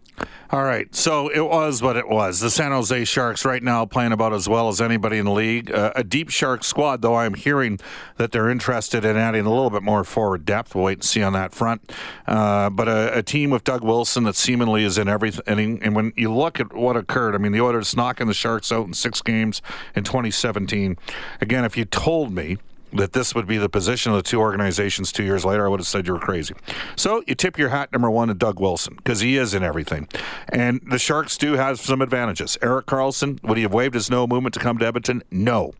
All 0.52 0.64
right, 0.64 0.94
so 0.94 1.28
it 1.28 1.40
was 1.40 1.80
what 1.80 1.96
it 1.96 2.06
was. 2.06 2.40
The 2.40 2.50
San 2.50 2.72
Jose 2.72 3.06
Sharks 3.06 3.46
right 3.46 3.62
now 3.62 3.86
playing 3.86 4.12
about 4.12 4.34
as 4.34 4.50
well 4.50 4.68
as 4.68 4.82
anybody 4.82 5.16
in 5.16 5.24
the 5.24 5.32
league. 5.32 5.72
Uh, 5.72 5.94
a 5.96 6.04
deep 6.04 6.28
Shark 6.28 6.62
squad, 6.62 7.00
though 7.00 7.14
I'm 7.14 7.32
hearing 7.32 7.80
that 8.18 8.32
they're 8.32 8.50
interested 8.50 9.02
in 9.02 9.16
adding 9.16 9.46
a 9.46 9.48
little 9.48 9.70
bit 9.70 9.82
more 9.82 10.04
forward 10.04 10.44
depth. 10.44 10.74
We'll 10.74 10.84
wait 10.84 10.98
and 10.98 11.04
see 11.04 11.22
on 11.22 11.32
that 11.32 11.54
front. 11.54 11.90
Uh, 12.26 12.68
but 12.68 12.86
a, 12.86 13.16
a, 13.16 13.22
team 13.22 13.48
with 13.48 13.64
Doug 13.64 13.82
Wilson 13.82 14.24
that 14.24 14.36
seemingly 14.36 14.84
is 14.84 14.98
in 14.98 15.08
everything. 15.08 15.82
And 15.82 15.96
when 15.96 16.12
you 16.16 16.30
look 16.30 16.60
at 16.60 16.74
what 16.74 16.98
occurred, 16.98 17.34
I 17.34 17.38
mean, 17.38 17.52
the 17.52 17.62
Oilers 17.62 17.96
knocking 17.96 18.26
the 18.26 18.34
Sharks 18.34 18.70
out 18.70 18.86
in 18.86 18.92
six 18.92 19.22
games 19.22 19.62
in 19.96 20.04
2017. 20.04 20.98
Again, 21.40 21.64
if 21.64 21.78
you 21.78 21.86
told 21.86 22.30
me 22.30 22.58
that 22.94 23.12
this 23.12 23.34
would 23.34 23.46
be 23.46 23.58
the 23.58 23.68
position 23.68 24.12
of 24.12 24.16
the 24.16 24.22
two 24.22 24.40
organizations 24.40 25.12
two 25.12 25.24
years 25.24 25.44
later, 25.44 25.66
I 25.66 25.68
would 25.68 25.80
have 25.80 25.86
said 25.86 26.06
you 26.06 26.12
were 26.12 26.18
crazy. 26.18 26.54
So 26.96 27.22
you 27.26 27.34
tip 27.34 27.58
your 27.58 27.70
hat 27.70 27.92
number 27.92 28.10
one 28.10 28.28
to 28.28 28.34
Doug 28.34 28.60
Wilson 28.60 28.94
because 28.96 29.20
he 29.20 29.36
is 29.36 29.54
in 29.54 29.62
everything. 29.62 30.08
And 30.50 30.80
the 30.88 30.98
Sharks 30.98 31.38
do 31.38 31.54
have 31.54 31.80
some 31.80 32.02
advantages. 32.02 32.58
Erik 32.62 32.86
Karlsson, 32.86 33.42
would 33.44 33.56
he 33.56 33.62
have 33.62 33.74
waived 33.74 33.94
his 33.94 34.10
no 34.10 34.26
movement 34.26 34.54
to 34.54 34.60
come 34.60 34.78
to 34.78 34.86
Edmonton? 34.86 35.22
No. 35.30 35.72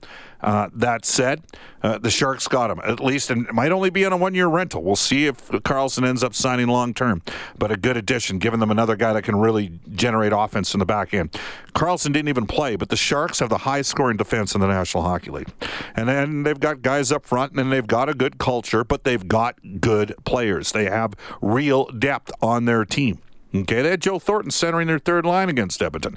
Uh, 0.42 0.68
that 0.74 1.04
said, 1.04 1.42
uh, 1.82 1.98
the 1.98 2.10
Sharks 2.10 2.48
got 2.48 2.70
him 2.70 2.80
at 2.84 3.00
least, 3.00 3.30
and 3.30 3.46
it 3.46 3.54
might 3.54 3.70
only 3.70 3.90
be 3.90 4.04
on 4.04 4.12
a 4.12 4.16
one-year 4.16 4.48
rental. 4.48 4.82
We'll 4.82 4.96
see 4.96 5.26
if 5.26 5.48
Karlsson 5.48 6.06
ends 6.06 6.24
up 6.24 6.34
signing 6.34 6.66
long-term, 6.66 7.22
but 7.58 7.70
a 7.70 7.76
good 7.76 7.96
addition, 7.96 8.38
giving 8.38 8.60
them 8.60 8.70
another 8.70 8.96
guy 8.96 9.12
that 9.12 9.22
can 9.22 9.36
really 9.36 9.78
generate 9.94 10.32
offense 10.32 10.74
in 10.74 10.80
the 10.80 10.86
back 10.86 11.14
end. 11.14 11.38
Karlsson 11.74 12.12
didn't 12.12 12.28
even 12.28 12.46
play, 12.46 12.76
but 12.76 12.88
the 12.88 12.96
Sharks 12.96 13.38
have 13.38 13.50
the 13.50 13.58
highest-scoring 13.58 14.16
defense 14.16 14.54
in 14.54 14.60
the 14.60 14.66
National 14.66 15.04
Hockey 15.04 15.30
League, 15.30 15.52
and 15.94 16.08
then 16.08 16.42
they've 16.42 16.60
got 16.60 16.82
guys 16.82 17.12
up 17.12 17.24
front, 17.24 17.52
and 17.52 17.70
they've 17.72 17.86
got 17.86 18.08
a 18.08 18.14
good 18.14 18.38
culture, 18.38 18.84
but 18.84 19.04
they've 19.04 19.28
got 19.28 19.56
good 19.80 20.14
players. 20.24 20.72
They 20.72 20.86
have 20.86 21.14
real 21.40 21.86
depth 21.86 22.32
on 22.42 22.64
their 22.64 22.84
team. 22.84 23.18
Okay, 23.54 23.82
they 23.82 23.90
had 23.90 24.00
Joe 24.00 24.18
Thornton 24.18 24.50
centering 24.50 24.86
their 24.86 24.98
third 24.98 25.26
line 25.26 25.50
against 25.50 25.82
Edmonton. 25.82 26.16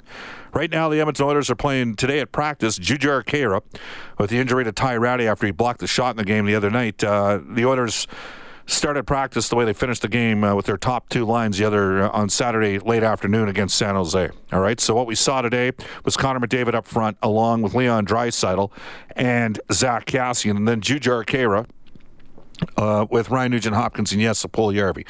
Right 0.54 0.70
now, 0.70 0.88
the 0.88 1.00
Edmonton 1.00 1.26
Oilers 1.26 1.50
are 1.50 1.54
playing 1.54 1.96
today 1.96 2.20
at 2.20 2.32
practice. 2.32 2.78
Jujhar 2.78 3.22
Khaira 3.24 3.62
with 4.18 4.30
the 4.30 4.38
injury 4.38 4.64
to 4.64 4.72
Ty 4.72 4.96
Rattie 4.96 5.26
after 5.26 5.44
he 5.44 5.52
blocked 5.52 5.80
the 5.80 5.86
shot 5.86 6.12
in 6.12 6.16
the 6.16 6.24
game 6.24 6.46
the 6.46 6.54
other 6.54 6.70
night. 6.70 7.04
Uh, 7.04 7.40
the 7.46 7.66
Oilers 7.66 8.06
started 8.64 9.06
practice 9.06 9.48
the 9.48 9.56
way 9.56 9.64
they 9.64 9.72
finished 9.72 10.02
the 10.02 10.08
game 10.08 10.42
uh, 10.42 10.54
with 10.54 10.66
their 10.66 10.78
top 10.78 11.08
two 11.08 11.24
lines 11.24 11.58
the 11.58 11.64
other 11.64 12.04
uh, 12.04 12.08
on 12.10 12.28
Saturday 12.28 12.78
late 12.78 13.02
afternoon 13.02 13.48
against 13.48 13.76
San 13.76 13.94
Jose. 13.94 14.30
All 14.52 14.60
right, 14.60 14.80
so 14.80 14.94
what 14.94 15.06
we 15.06 15.14
saw 15.14 15.42
today 15.42 15.72
was 16.04 16.16
Connor 16.16 16.40
McDavid 16.40 16.74
up 16.74 16.86
front 16.86 17.16
along 17.22 17.62
with 17.62 17.74
Leon 17.74 18.06
Draisaitl 18.06 18.70
and 19.14 19.60
Zack 19.72 20.06
Kassian, 20.06 20.56
and 20.56 20.66
then 20.66 20.80
Jujhar 20.80 21.24
Khaira 21.24 21.66
uh, 22.76 23.06
with 23.10 23.30
Ryan 23.30 23.52
Nugent 23.52 23.76
Hopkins 23.76 24.12
and 24.12 24.20
yes, 24.20 24.44
Puljujarvi. 24.44 25.06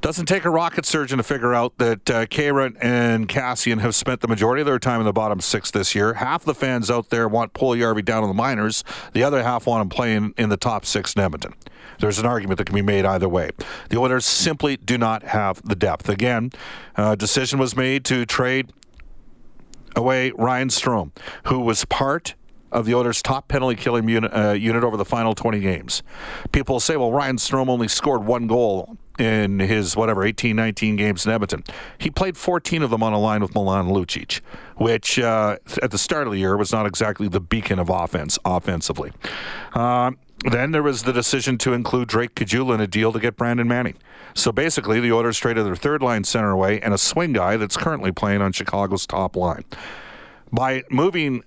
Doesn't 0.00 0.26
take 0.26 0.46
a 0.46 0.50
rocket 0.50 0.86
surgeon 0.86 1.18
to 1.18 1.22
figure 1.22 1.52
out 1.52 1.76
that 1.76 2.10
uh, 2.10 2.24
Khaira 2.24 2.74
and 2.80 3.28
Kassian 3.28 3.80
have 3.80 3.94
spent 3.94 4.22
the 4.22 4.28
majority 4.28 4.62
of 4.62 4.66
their 4.66 4.78
time 4.78 4.98
in 5.00 5.04
the 5.04 5.12
bottom 5.12 5.40
six 5.40 5.70
this 5.70 5.94
year. 5.94 6.14
Half 6.14 6.44
the 6.44 6.54
fans 6.54 6.90
out 6.90 7.10
there 7.10 7.28
want 7.28 7.52
Puljujarvi 7.52 8.02
down 8.02 8.22
in 8.22 8.30
the 8.30 8.34
minors. 8.34 8.82
The 9.12 9.22
other 9.22 9.42
half 9.42 9.66
want 9.66 9.82
him 9.82 9.88
playing 9.90 10.32
in 10.38 10.48
the 10.48 10.56
top 10.56 10.86
six 10.86 11.12
in 11.12 11.20
Edmonton. 11.20 11.54
There's 11.98 12.18
an 12.18 12.24
argument 12.24 12.56
that 12.56 12.64
can 12.64 12.74
be 12.74 12.82
made 12.82 13.04
either 13.04 13.28
way. 13.28 13.50
The 13.90 13.98
Oilers 13.98 14.24
simply 14.24 14.78
do 14.78 14.96
not 14.96 15.22
have 15.22 15.60
the 15.68 15.76
depth. 15.76 16.08
Again, 16.08 16.50
a 16.96 17.14
decision 17.14 17.58
was 17.58 17.76
made 17.76 18.06
to 18.06 18.24
trade 18.24 18.72
away 19.94 20.30
Ryan 20.30 20.68
Strome, 20.68 21.10
who 21.44 21.60
was 21.60 21.84
part 21.84 22.36
of 22.72 22.86
the 22.86 22.94
Oilers' 22.94 23.20
top 23.20 23.48
penalty 23.48 23.76
killing 23.76 24.08
uh, 24.24 24.52
unit 24.52 24.82
over 24.82 24.96
the 24.96 25.04
final 25.04 25.34
20 25.34 25.60
games. 25.60 26.02
People 26.52 26.80
say, 26.80 26.96
well, 26.96 27.12
Ryan 27.12 27.36
Strome 27.36 27.68
only 27.68 27.88
scored 27.88 28.24
one 28.24 28.46
goal 28.46 28.96
in 29.20 29.60
his, 29.60 29.96
whatever, 29.96 30.24
18, 30.24 30.56
19 30.56 30.96
games 30.96 31.26
in 31.26 31.32
Edmonton. 31.32 31.62
He 31.98 32.10
played 32.10 32.36
14 32.36 32.82
of 32.82 32.90
them 32.90 33.02
on 33.02 33.12
a 33.12 33.18
line 33.18 33.42
with 33.42 33.54
Milan 33.54 33.88
Lucic, 33.88 34.40
which 34.76 35.18
uh, 35.18 35.56
at 35.82 35.90
the 35.90 35.98
start 35.98 36.26
of 36.26 36.32
the 36.32 36.38
year 36.38 36.56
was 36.56 36.72
not 36.72 36.86
exactly 36.86 37.28
the 37.28 37.40
beacon 37.40 37.78
of 37.78 37.90
offense 37.90 38.38
offensively. 38.44 39.12
Uh, 39.74 40.12
then 40.50 40.70
there 40.70 40.82
was 40.82 41.02
the 41.02 41.12
decision 41.12 41.58
to 41.58 41.74
include 41.74 42.08
Drake 42.08 42.34
Caggiula 42.34 42.74
in 42.74 42.80
a 42.80 42.86
deal 42.86 43.12
to 43.12 43.20
get 43.20 43.36
Brandon 43.36 43.68
Manning. 43.68 43.96
So 44.34 44.52
basically, 44.52 44.98
the 45.00 45.12
Oilers 45.12 45.38
traded 45.38 45.66
their 45.66 45.76
third 45.76 46.02
line 46.02 46.24
center 46.24 46.50
away 46.50 46.80
and 46.80 46.94
a 46.94 46.98
swing 46.98 47.34
guy 47.34 47.56
that's 47.58 47.76
currently 47.76 48.10
playing 48.10 48.40
on 48.40 48.52
Chicago's 48.52 49.06
top 49.06 49.36
line. 49.36 49.64
By 50.50 50.82
moving 50.90 51.44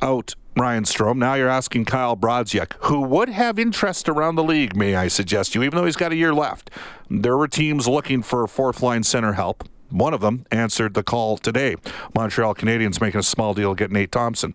out 0.00 0.34
Ryan 0.56 0.84
Strome. 0.84 1.16
Now 1.16 1.34
you're 1.34 1.48
asking 1.48 1.86
Kyle 1.86 2.16
Brodziak, 2.16 2.74
who 2.80 3.00
would 3.00 3.30
have 3.30 3.58
interest 3.58 4.08
around 4.08 4.34
the 4.34 4.44
league, 4.44 4.76
may 4.76 4.94
I 4.94 5.08
suggest 5.08 5.54
you, 5.54 5.62
even 5.62 5.78
though 5.78 5.86
he's 5.86 5.96
got 5.96 6.12
a 6.12 6.16
year 6.16 6.34
left. 6.34 6.70
There 7.08 7.36
were 7.38 7.48
teams 7.48 7.88
looking 7.88 8.22
for 8.22 8.46
fourth 8.46 8.82
line 8.82 9.02
center 9.02 9.32
help. 9.32 9.66
One 9.88 10.14
of 10.14 10.20
them 10.20 10.46
answered 10.50 10.94
the 10.94 11.02
call 11.02 11.36
today. 11.36 11.76
Montreal 12.14 12.54
Canadiens 12.54 13.00
making 13.00 13.20
a 13.20 13.22
small 13.22 13.54
deal 13.54 13.74
to 13.74 13.78
get 13.78 13.90
Nate 13.90 14.12
Thompson. 14.12 14.54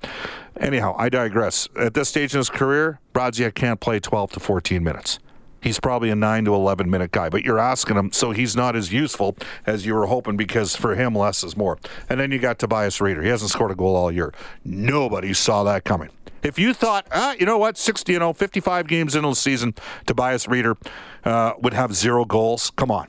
Anyhow, 0.59 0.95
I 0.97 1.09
digress. 1.09 1.67
At 1.75 1.93
this 1.93 2.09
stage 2.09 2.33
in 2.33 2.39
his 2.39 2.49
career, 2.49 2.99
Brodziak 3.13 3.53
can't 3.53 3.79
play 3.79 3.99
12 3.99 4.31
to 4.33 4.39
14 4.39 4.83
minutes. 4.83 5.19
He's 5.61 5.79
probably 5.79 6.09
a 6.09 6.15
9 6.15 6.45
to 6.45 6.53
11 6.53 6.89
minute 6.89 7.11
guy, 7.11 7.29
but 7.29 7.43
you're 7.43 7.59
asking 7.59 7.97
him, 7.97 8.11
so 8.11 8.31
he's 8.31 8.55
not 8.55 8.75
as 8.75 8.93
useful 8.93 9.35
as 9.65 9.85
you 9.85 9.95
were 9.95 10.05
hoping 10.05 10.37
because 10.37 10.75
for 10.75 10.95
him, 10.95 11.15
less 11.15 11.43
is 11.43 11.57
more. 11.57 11.77
And 12.09 12.19
then 12.19 12.31
you 12.31 12.39
got 12.39 12.59
Tobias 12.59 12.99
Rieder. 12.99 13.23
He 13.23 13.29
hasn't 13.29 13.51
scored 13.51 13.71
a 13.71 13.75
goal 13.75 13.95
all 13.95 14.11
year. 14.11 14.33
Nobody 14.63 15.33
saw 15.33 15.63
that 15.63 15.83
coming. 15.83 16.09
If 16.43 16.59
you 16.59 16.73
thought, 16.73 17.07
ah, 17.11 17.35
you 17.39 17.45
know 17.45 17.57
what, 17.57 17.77
60, 17.77 18.13
you 18.13 18.19
know, 18.19 18.33
55 18.33 18.87
games 18.87 19.15
into 19.15 19.29
the 19.29 19.35
season, 19.35 19.73
Tobias 20.05 20.45
Rieder 20.45 20.77
uh, 21.25 21.53
would 21.59 21.73
have 21.73 21.93
zero 21.95 22.23
goals, 22.25 22.71
come 22.75 22.91
on. 22.91 23.07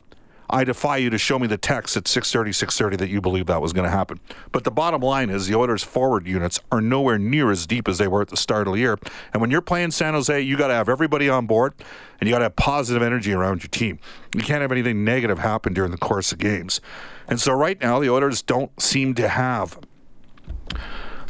I 0.50 0.64
defy 0.64 0.96
you 0.96 1.10
to 1.10 1.18
show 1.18 1.38
me 1.38 1.46
the 1.46 1.58
text 1.58 1.96
at 1.96 2.04
6:30, 2.04 2.52
6:30 2.54 2.96
that 2.98 3.08
you 3.08 3.20
believe 3.20 3.46
that 3.46 3.60
was 3.60 3.72
going 3.72 3.84
to 3.84 3.90
happen. 3.90 4.18
But 4.50 4.64
the 4.64 4.70
bottom 4.70 5.02
line 5.02 5.28
is 5.28 5.46
the 5.46 5.54
Oilers' 5.54 5.84
forward 5.84 6.26
units 6.26 6.58
are 6.72 6.80
nowhere 6.80 7.18
near 7.18 7.50
as 7.50 7.66
deep 7.66 7.86
as 7.86 7.98
they 7.98 8.08
were 8.08 8.22
at 8.22 8.28
the 8.28 8.36
start 8.36 8.66
of 8.66 8.74
the 8.74 8.80
year. 8.80 8.98
And 9.32 9.40
when 9.40 9.50
you're 9.50 9.60
playing 9.60 9.90
San 9.90 10.14
Jose, 10.14 10.40
you 10.40 10.56
got 10.56 10.68
to 10.68 10.74
have 10.74 10.88
everybody 10.88 11.28
on 11.28 11.46
board, 11.46 11.74
and 12.18 12.28
you 12.28 12.34
got 12.34 12.38
to 12.38 12.46
have 12.46 12.56
positive 12.56 13.02
energy 13.02 13.32
around 13.32 13.62
your 13.62 13.68
team. 13.68 13.98
You 14.34 14.42
can't 14.42 14.62
have 14.62 14.72
anything 14.72 15.04
negative 15.04 15.38
happen 15.38 15.74
during 15.74 15.90
the 15.90 15.98
course 15.98 16.32
of 16.32 16.38
games. 16.38 16.80
And 17.28 17.38
so 17.38 17.52
right 17.52 17.78
now, 17.80 18.00
the 18.00 18.08
Oilers 18.08 18.40
don't 18.40 18.80
seem 18.80 19.14
to 19.14 19.28
have 19.28 19.78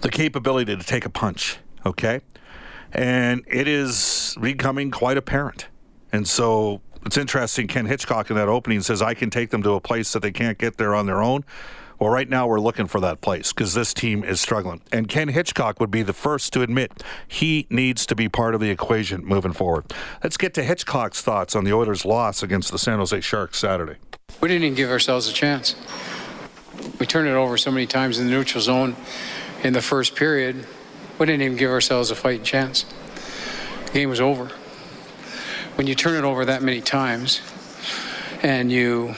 the 0.00 0.10
capability 0.10 0.76
to 0.76 0.84
take 0.84 1.04
a 1.04 1.10
punch. 1.10 1.58
Okay, 1.84 2.20
and 2.92 3.42
it 3.48 3.66
is 3.66 4.36
becoming 4.40 4.90
quite 4.92 5.16
apparent. 5.16 5.66
And 6.12 6.26
so 6.26 6.80
it's 7.06 7.16
interesting. 7.16 7.66
Ken 7.66 7.86
Hitchcock 7.86 8.30
in 8.30 8.36
that 8.36 8.48
opening 8.48 8.80
says, 8.80 9.02
I 9.02 9.14
can 9.14 9.30
take 9.30 9.50
them 9.50 9.62
to 9.62 9.72
a 9.72 9.80
place 9.80 10.12
that 10.12 10.20
they 10.20 10.32
can't 10.32 10.58
get 10.58 10.76
there 10.76 10.94
on 10.94 11.06
their 11.06 11.22
own. 11.22 11.44
Well, 11.98 12.10
right 12.10 12.28
now 12.28 12.46
we're 12.46 12.60
looking 12.60 12.86
for 12.86 13.00
that 13.00 13.20
place 13.20 13.52
because 13.52 13.74
this 13.74 13.92
team 13.92 14.22
is 14.22 14.40
struggling. 14.40 14.82
And 14.92 15.08
Ken 15.08 15.28
Hitchcock 15.28 15.80
would 15.80 15.90
be 15.90 16.02
the 16.02 16.12
first 16.12 16.52
to 16.52 16.62
admit 16.62 17.02
he 17.26 17.66
needs 17.70 18.06
to 18.06 18.14
be 18.14 18.28
part 18.28 18.54
of 18.54 18.60
the 18.60 18.70
equation 18.70 19.24
moving 19.24 19.52
forward. 19.52 19.92
Let's 20.22 20.36
get 20.36 20.54
to 20.54 20.62
Hitchcock's 20.62 21.22
thoughts 21.22 21.56
on 21.56 21.64
the 21.64 21.72
Oilers' 21.72 22.04
loss 22.04 22.40
against 22.42 22.70
the 22.70 22.78
San 22.78 22.98
Jose 22.98 23.20
Sharks 23.20 23.58
Saturday. 23.58 23.96
We 24.40 24.48
didn't 24.48 24.62
even 24.62 24.76
give 24.76 24.90
ourselves 24.90 25.28
a 25.28 25.32
chance. 25.32 25.74
We 27.00 27.06
turned 27.06 27.26
it 27.26 27.32
over 27.32 27.58
so 27.58 27.72
many 27.72 27.86
times 27.86 28.20
in 28.20 28.26
the 28.26 28.30
neutral 28.30 28.62
zone 28.62 28.94
in 29.64 29.72
the 29.72 29.82
first 29.82 30.14
period. 30.14 30.66
We 31.18 31.26
didn't 31.26 31.42
even 31.42 31.56
give 31.56 31.70
ourselves 31.70 32.12
a 32.12 32.14
fighting 32.14 32.44
chance. 32.44 32.84
The 33.86 33.92
game 33.92 34.10
was 34.10 34.20
over 34.20 34.52
when 35.78 35.86
you 35.86 35.94
turn 35.94 36.16
it 36.16 36.24
over 36.26 36.44
that 36.44 36.60
many 36.60 36.80
times 36.80 37.40
and 38.42 38.72
you 38.72 39.14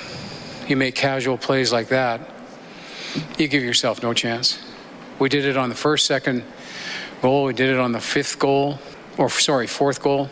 you 0.69 0.77
make 0.77 0.95
casual 0.95 1.39
plays 1.39 1.73
like 1.73 1.89
that, 1.89 2.21
you 3.39 3.49
give 3.49 3.63
yourself 3.63 4.03
no 4.03 4.13
chance. 4.13 4.59
We 5.19 5.31
did 5.31 5.47
it 5.47 5.57
on 5.57 5.71
the 5.71 5.75
first, 5.75 6.05
second 6.05 6.45
goal. 7.23 7.45
We 7.45 7.55
did 7.55 7.71
it 7.71 7.79
on 7.79 7.93
the 7.93 8.01
fifth 8.01 8.39
goal, 8.39 8.79
or 9.17 9.31
sorry, 9.31 9.67
fourth 9.67 10.03
goal. 10.03 10.29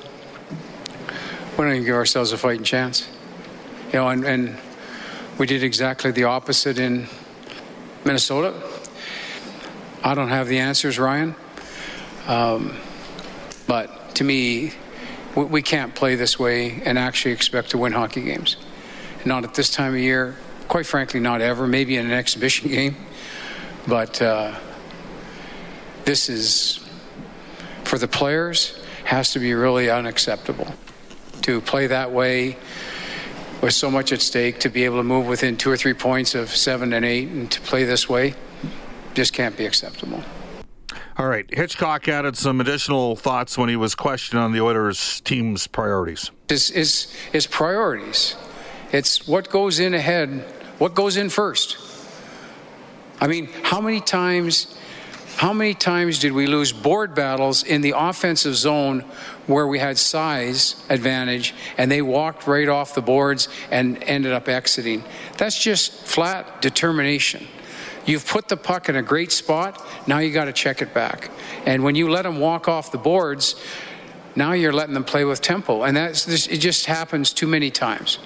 We 1.53 1.65
don't 1.65 1.73
even 1.73 1.85
give 1.87 1.95
ourselves 1.97 2.31
a 2.33 2.37
fighting 2.37 2.63
chance. 2.63 3.09
You 3.87 3.95
know, 3.95 4.09
and, 4.09 4.25
and 4.27 4.57
we 5.39 5.47
did 5.47 5.63
exactly 5.63 6.11
the 6.11 6.25
opposite 6.25 6.79
in 6.79 7.09
Minnesota. 8.05 8.53
I 10.05 10.15
don't 10.15 10.29
have 10.29 10.47
the 10.47 10.59
answers, 10.59 10.99
Ryan. 10.99 11.35
Um, 12.27 12.77
but 13.67 14.15
to 14.17 14.25
me, 14.25 14.75
we, 15.39 15.45
we 15.45 15.63
can't 15.63 15.95
play 15.95 16.17
this 16.17 16.39
way 16.39 16.83
and 16.85 16.99
actually 16.99 17.33
expect 17.33 17.71
to 17.71 17.79
win 17.79 17.93
hockey 17.93 18.23
games. 18.23 18.57
Not 19.25 19.45
at 19.45 19.55
this 19.55 19.71
time 19.71 19.95
of 19.95 20.01
year. 20.01 20.37
Quite 20.67 20.87
frankly, 20.87 21.21
not 21.21 21.41
ever. 21.41 21.67
Maybe 21.67 21.97
in 21.97 22.07
an 22.07 22.13
exhibition 22.13 22.69
game, 22.73 22.97
but 23.87 24.21
uh, 24.21 24.59
this 26.05 26.29
is 26.29 26.85
for 27.85 27.99
the 27.99 28.09
players 28.09 28.79
has 29.05 29.33
to 29.33 29.39
be 29.39 29.55
really 29.55 29.89
unacceptable 29.89 30.67
to 31.41 31.63
play 31.63 31.87
that 31.87 32.13
way 32.13 32.59
with 33.63 33.73
so 33.73 33.91
much 33.91 34.13
at 34.13 34.21
stake 34.21 34.61
to 34.61 34.69
be 34.69 34.85
able 34.85 34.99
to 34.99 35.03
move 35.03 35.27
within 35.27 35.57
two 35.57 35.71
or 35.71 35.77
three 35.77 35.95
points 35.95 36.35
of 36.35 36.55
seven 36.55 36.93
and 36.93 37.07
eight 37.07 37.29
and 37.29 37.51
to 37.51 37.61
play 37.63 37.85
this 37.85 38.09
way 38.09 38.35
just 39.15 39.33
can't 39.33 39.57
be 39.57 39.65
acceptable. 39.65 40.23
All 41.19 41.27
right. 41.27 41.53
Hitchcock 41.53 42.07
added 42.07 42.37
some 42.37 42.61
additional 42.61 43.17
thoughts 43.17 43.59
when 43.59 43.69
he 43.69 43.75
was 43.75 43.97
questioned 43.97 44.41
on 44.41 44.53
the 44.53 44.61
Oilers' 44.61 45.21
team's 45.23 45.67
priorities. 45.67 46.31
Is 46.49 46.71
is 46.71 47.13
is 47.33 47.45
priorities? 47.49 48.37
It's 48.93 49.27
what 49.27 49.51
goes 49.51 49.81
in 49.81 49.95
ahead. 49.95 50.45
What 50.79 50.95
goes 50.95 51.17
in 51.17 51.29
first? 51.29 51.77
I 53.21 53.27
mean, 53.27 53.49
how 53.65 53.81
many 53.81 54.01
times? 54.01 54.77
How 55.39 55.53
many 55.53 55.75
times 55.75 56.19
did 56.19 56.33
we 56.33 56.47
lose 56.47 56.73
board 56.73 57.15
battles 57.15 57.63
in 57.63 57.81
the 57.81 57.95
offensive 57.97 58.57
zone 58.57 59.01
where 59.47 59.69
we 59.69 59.79
had 59.79 59.97
size 59.97 60.75
advantage 60.89 61.55
and 61.77 61.91
they 61.91 62.03
walked 62.03 62.49
right 62.49 62.69
off 62.69 62.95
the 62.95 63.03
boards 63.03 63.49
and 63.71 64.03
ended 64.05 64.33
up 64.33 64.49
exiting? 64.49 65.05
That's 65.37 65.57
just 65.57 65.93
flat 65.93 66.61
determination. 66.61 67.47
You've 68.09 68.27
put 68.27 68.49
the 68.49 68.57
puck 68.57 68.89
in 68.89 68.97
a 68.97 69.03
great 69.03 69.33
spot, 69.33 69.87
now 70.07 70.19
you 70.19 70.33
got 70.33 70.47
to 70.47 70.53
check 70.55 70.81
it 70.81 70.95
back. 70.95 71.31
And 71.67 71.85
when 71.85 71.95
you 71.95 72.09
let 72.09 72.23
them 72.23 72.41
walk 72.41 72.67
off 72.67 72.91
the 72.91 72.97
boards, 72.97 73.55
now 74.35 74.53
you're 74.53 74.73
letting 74.73 74.95
them 74.95 75.05
play 75.05 75.27
with 75.27 75.43
tempo, 75.43 75.83
and 75.83 75.95
that's 75.95 76.27
it. 76.49 76.57
Just 76.57 76.87
happens 76.87 77.35
too 77.35 77.47
many 77.47 77.71
times, 77.71 78.19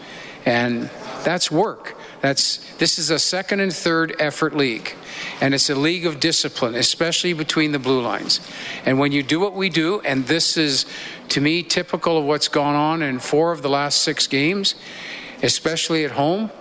and 0.47 0.89
that's 1.25 1.51
work. 1.51 1.97
That's 2.21 2.59
this 2.75 2.97
is 3.01 3.11
a 3.11 3.19
second 3.19 3.59
and 3.59 3.73
third 3.73 4.15
effort 4.21 4.55
league, 4.57 4.95
and 5.41 5.53
it's 5.53 5.69
a 5.69 5.75
league 5.75 6.07
of 6.07 6.21
discipline, 6.21 6.77
especially 6.77 7.33
between 7.33 7.73
the 7.73 7.81
blue 7.81 8.03
lines. 8.03 8.41
And 8.87 9.01
when 9.01 9.11
you 9.11 9.25
do 9.25 9.41
what 9.41 9.55
we 9.55 9.69
do, 9.69 10.01
and 10.03 10.25
this 10.27 10.57
is 10.57 10.87
to 11.31 11.41
me 11.41 11.65
typical 11.65 12.19
of 12.19 12.25
what's 12.25 12.47
gone 12.47 12.77
on 12.77 13.03
in 13.03 13.19
four 13.19 13.51
of 13.51 13.62
the 13.62 13.71
last 13.71 14.03
six 14.03 14.29
games, 14.29 14.77
especially 15.43 16.05
at 16.05 16.12
home, 16.12 16.53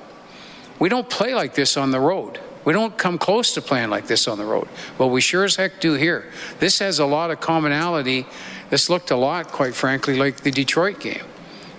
we 0.80 0.90
don't 0.90 1.08
play 1.08 1.36
like 1.36 1.54
this 1.54 1.78
on 1.78 1.92
the 1.92 2.00
road. 2.00 2.40
We 2.64 2.74
don't 2.74 2.98
come 2.98 3.18
close 3.18 3.54
to 3.56 3.62
playing 3.62 3.90
like 3.90 4.08
this 4.08 4.28
on 4.28 4.38
the 4.38 4.46
road. 4.46 4.68
Well, 4.98 5.10
we 5.10 5.22
sure 5.22 5.44
as 5.44 5.56
heck 5.56 5.80
do 5.80 5.94
here. 5.94 6.30
This 6.60 6.80
has 6.80 7.00
a 7.00 7.06
lot 7.06 7.32
of 7.32 7.40
commonality. 7.40 8.28
This 8.70 8.90
looked 8.90 9.12
a 9.12 9.16
lot, 9.16 9.48
quite 9.48 9.74
frankly, 9.74 10.16
like 10.16 10.42
the 10.42 10.52
Detroit 10.52 11.00
game. 11.00 11.26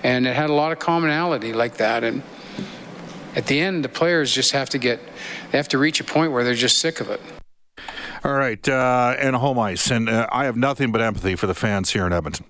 And 0.03 0.27
it 0.27 0.35
had 0.35 0.51
a 0.51 0.53
lot 0.53 0.73
of 0.73 0.81
commonality 0.81 1.53
like 1.53 1.77
that. 1.77 2.03
And 2.03 2.23
at 3.37 3.47
the 3.47 3.61
end, 3.61 3.85
the 3.85 3.89
players 3.89 4.35
just 4.35 4.53
have 4.53 4.71
to 4.71 4.79
get, 4.79 5.01
they 5.51 5.59
have 5.59 5.69
to 5.69 5.79
reach 5.79 6.01
a 6.01 6.05
point 6.05 6.33
where 6.33 6.43
they're 6.43 6.55
just 6.55 6.79
sick 6.79 7.01
of 7.01 7.09
it. 7.11 7.21
All 8.25 8.35
right, 8.35 8.69
uh, 8.69 9.17
and 9.19 9.35
home 9.35 9.59
ice. 9.59 9.91
And 9.91 10.09
uh, 10.09 10.29
I 10.31 10.45
have 10.45 10.57
nothing 10.57 10.93
but 10.93 11.01
empathy 11.01 11.35
for 11.35 11.47
the 11.47 11.55
fans 11.55 11.91
here 11.91 12.07
in 12.07 12.12
Edmonton. 12.12 12.47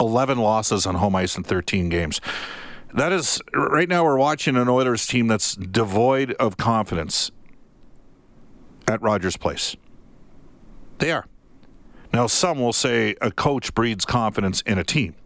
11 0.00 0.38
losses 0.38 0.86
on 0.86 0.96
home 0.96 1.14
ice 1.14 1.36
in 1.36 1.44
13 1.44 1.88
games. 1.88 2.20
That 2.94 3.12
is, 3.12 3.40
right 3.52 3.88
now, 3.88 4.04
we're 4.04 4.18
watching 4.18 4.56
an 4.56 4.68
Oilers 4.68 5.06
team 5.06 5.26
that's 5.26 5.54
devoid 5.56 6.32
of 6.34 6.56
confidence 6.56 7.30
at 8.88 9.00
Rogers 9.02 9.36
Place. 9.36 9.76
They 10.98 11.10
are. 11.10 11.26
Now, 12.12 12.26
some 12.26 12.60
will 12.60 12.72
say 12.72 13.16
a 13.20 13.30
coach 13.30 13.74
breeds 13.74 14.04
confidence 14.04 14.60
in 14.62 14.78
a 14.78 14.84
team, 14.84 15.16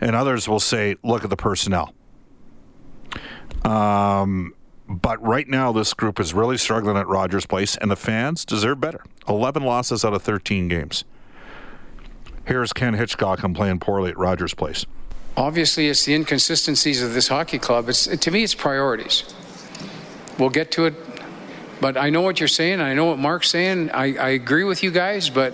and 0.00 0.14
others 0.14 0.48
will 0.48 0.60
say, 0.60 0.96
look 1.02 1.24
at 1.24 1.30
the 1.30 1.36
personnel. 1.36 1.92
Um, 3.64 4.54
but 4.88 5.20
right 5.22 5.48
now, 5.48 5.72
this 5.72 5.94
group 5.94 6.20
is 6.20 6.34
really 6.34 6.56
struggling 6.56 6.96
at 6.96 7.08
Rogers 7.08 7.46
Place, 7.46 7.76
and 7.76 7.90
the 7.90 7.96
fans 7.96 8.44
deserve 8.44 8.80
better. 8.80 9.02
11 9.28 9.64
losses 9.64 10.04
out 10.04 10.14
of 10.14 10.22
13 10.22 10.68
games. 10.68 11.04
Here's 12.46 12.72
Ken 12.72 12.94
Hitchcock. 12.94 13.42
I'm 13.42 13.54
playing 13.54 13.80
poorly 13.80 14.10
at 14.10 14.18
Rogers 14.18 14.54
Place. 14.54 14.84
Obviously, 15.36 15.88
it's 15.88 16.04
the 16.04 16.14
inconsistencies 16.14 17.02
of 17.02 17.14
this 17.14 17.28
hockey 17.28 17.58
club. 17.58 17.88
It's, 17.88 18.06
to 18.06 18.30
me, 18.30 18.44
it's 18.44 18.54
priorities. 18.54 19.24
We'll 20.38 20.50
get 20.50 20.70
to 20.72 20.86
it, 20.86 20.94
but 21.84 21.98
I 21.98 22.08
know 22.08 22.22
what 22.22 22.40
you're 22.40 22.48
saying. 22.48 22.80
I 22.80 22.94
know 22.94 23.04
what 23.04 23.18
Mark's 23.18 23.50
saying. 23.50 23.90
I, 23.90 24.16
I 24.16 24.28
agree 24.30 24.64
with 24.64 24.82
you 24.82 24.90
guys, 24.90 25.28
but 25.28 25.52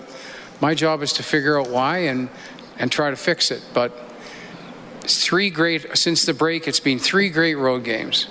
my 0.61 0.73
job 0.73 1.01
is 1.01 1.11
to 1.19 1.23
figure 1.23 1.59
out 1.59 1.69
why 1.69 2.03
and, 2.07 2.29
and 2.77 2.89
try 2.89 3.09
to 3.09 3.17
fix 3.17 3.51
it. 3.51 3.61
But 3.73 3.91
three 5.01 5.49
great, 5.49 5.97
since 5.97 6.25
the 6.25 6.33
break, 6.33 6.69
it's 6.69 6.79
been 6.79 6.99
three 6.99 7.27
great 7.27 7.55
road 7.55 7.83
games. 7.83 8.27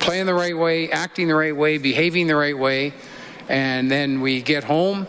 Playing 0.00 0.26
the 0.26 0.34
right 0.34 0.58
way, 0.58 0.90
acting 0.90 1.28
the 1.28 1.36
right 1.36 1.56
way, 1.56 1.78
behaving 1.78 2.26
the 2.26 2.34
right 2.34 2.58
way, 2.58 2.92
and 3.48 3.88
then 3.88 4.22
we 4.22 4.42
get 4.42 4.64
home 4.64 5.06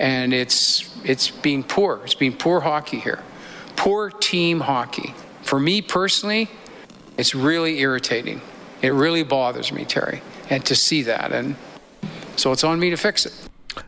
and 0.00 0.32
it's 0.32 0.88
it's 1.04 1.30
been 1.30 1.62
poor. 1.62 2.00
It's 2.04 2.14
been 2.14 2.32
poor 2.32 2.60
hockey 2.60 2.98
here. 2.98 3.22
Poor 3.76 4.08
team 4.08 4.60
hockey. 4.60 5.14
For 5.42 5.60
me 5.60 5.82
personally, 5.82 6.48
it's 7.18 7.34
really 7.34 7.80
irritating. 7.80 8.40
It 8.80 8.94
really 8.94 9.22
bothers 9.22 9.70
me, 9.70 9.84
Terry, 9.84 10.22
and 10.48 10.64
to 10.64 10.74
see 10.74 11.02
that. 11.02 11.30
And 11.30 11.56
so 12.36 12.52
it's 12.52 12.64
on 12.64 12.78
me 12.78 12.90
to 12.90 12.96
fix 12.96 13.26
it. 13.26 13.32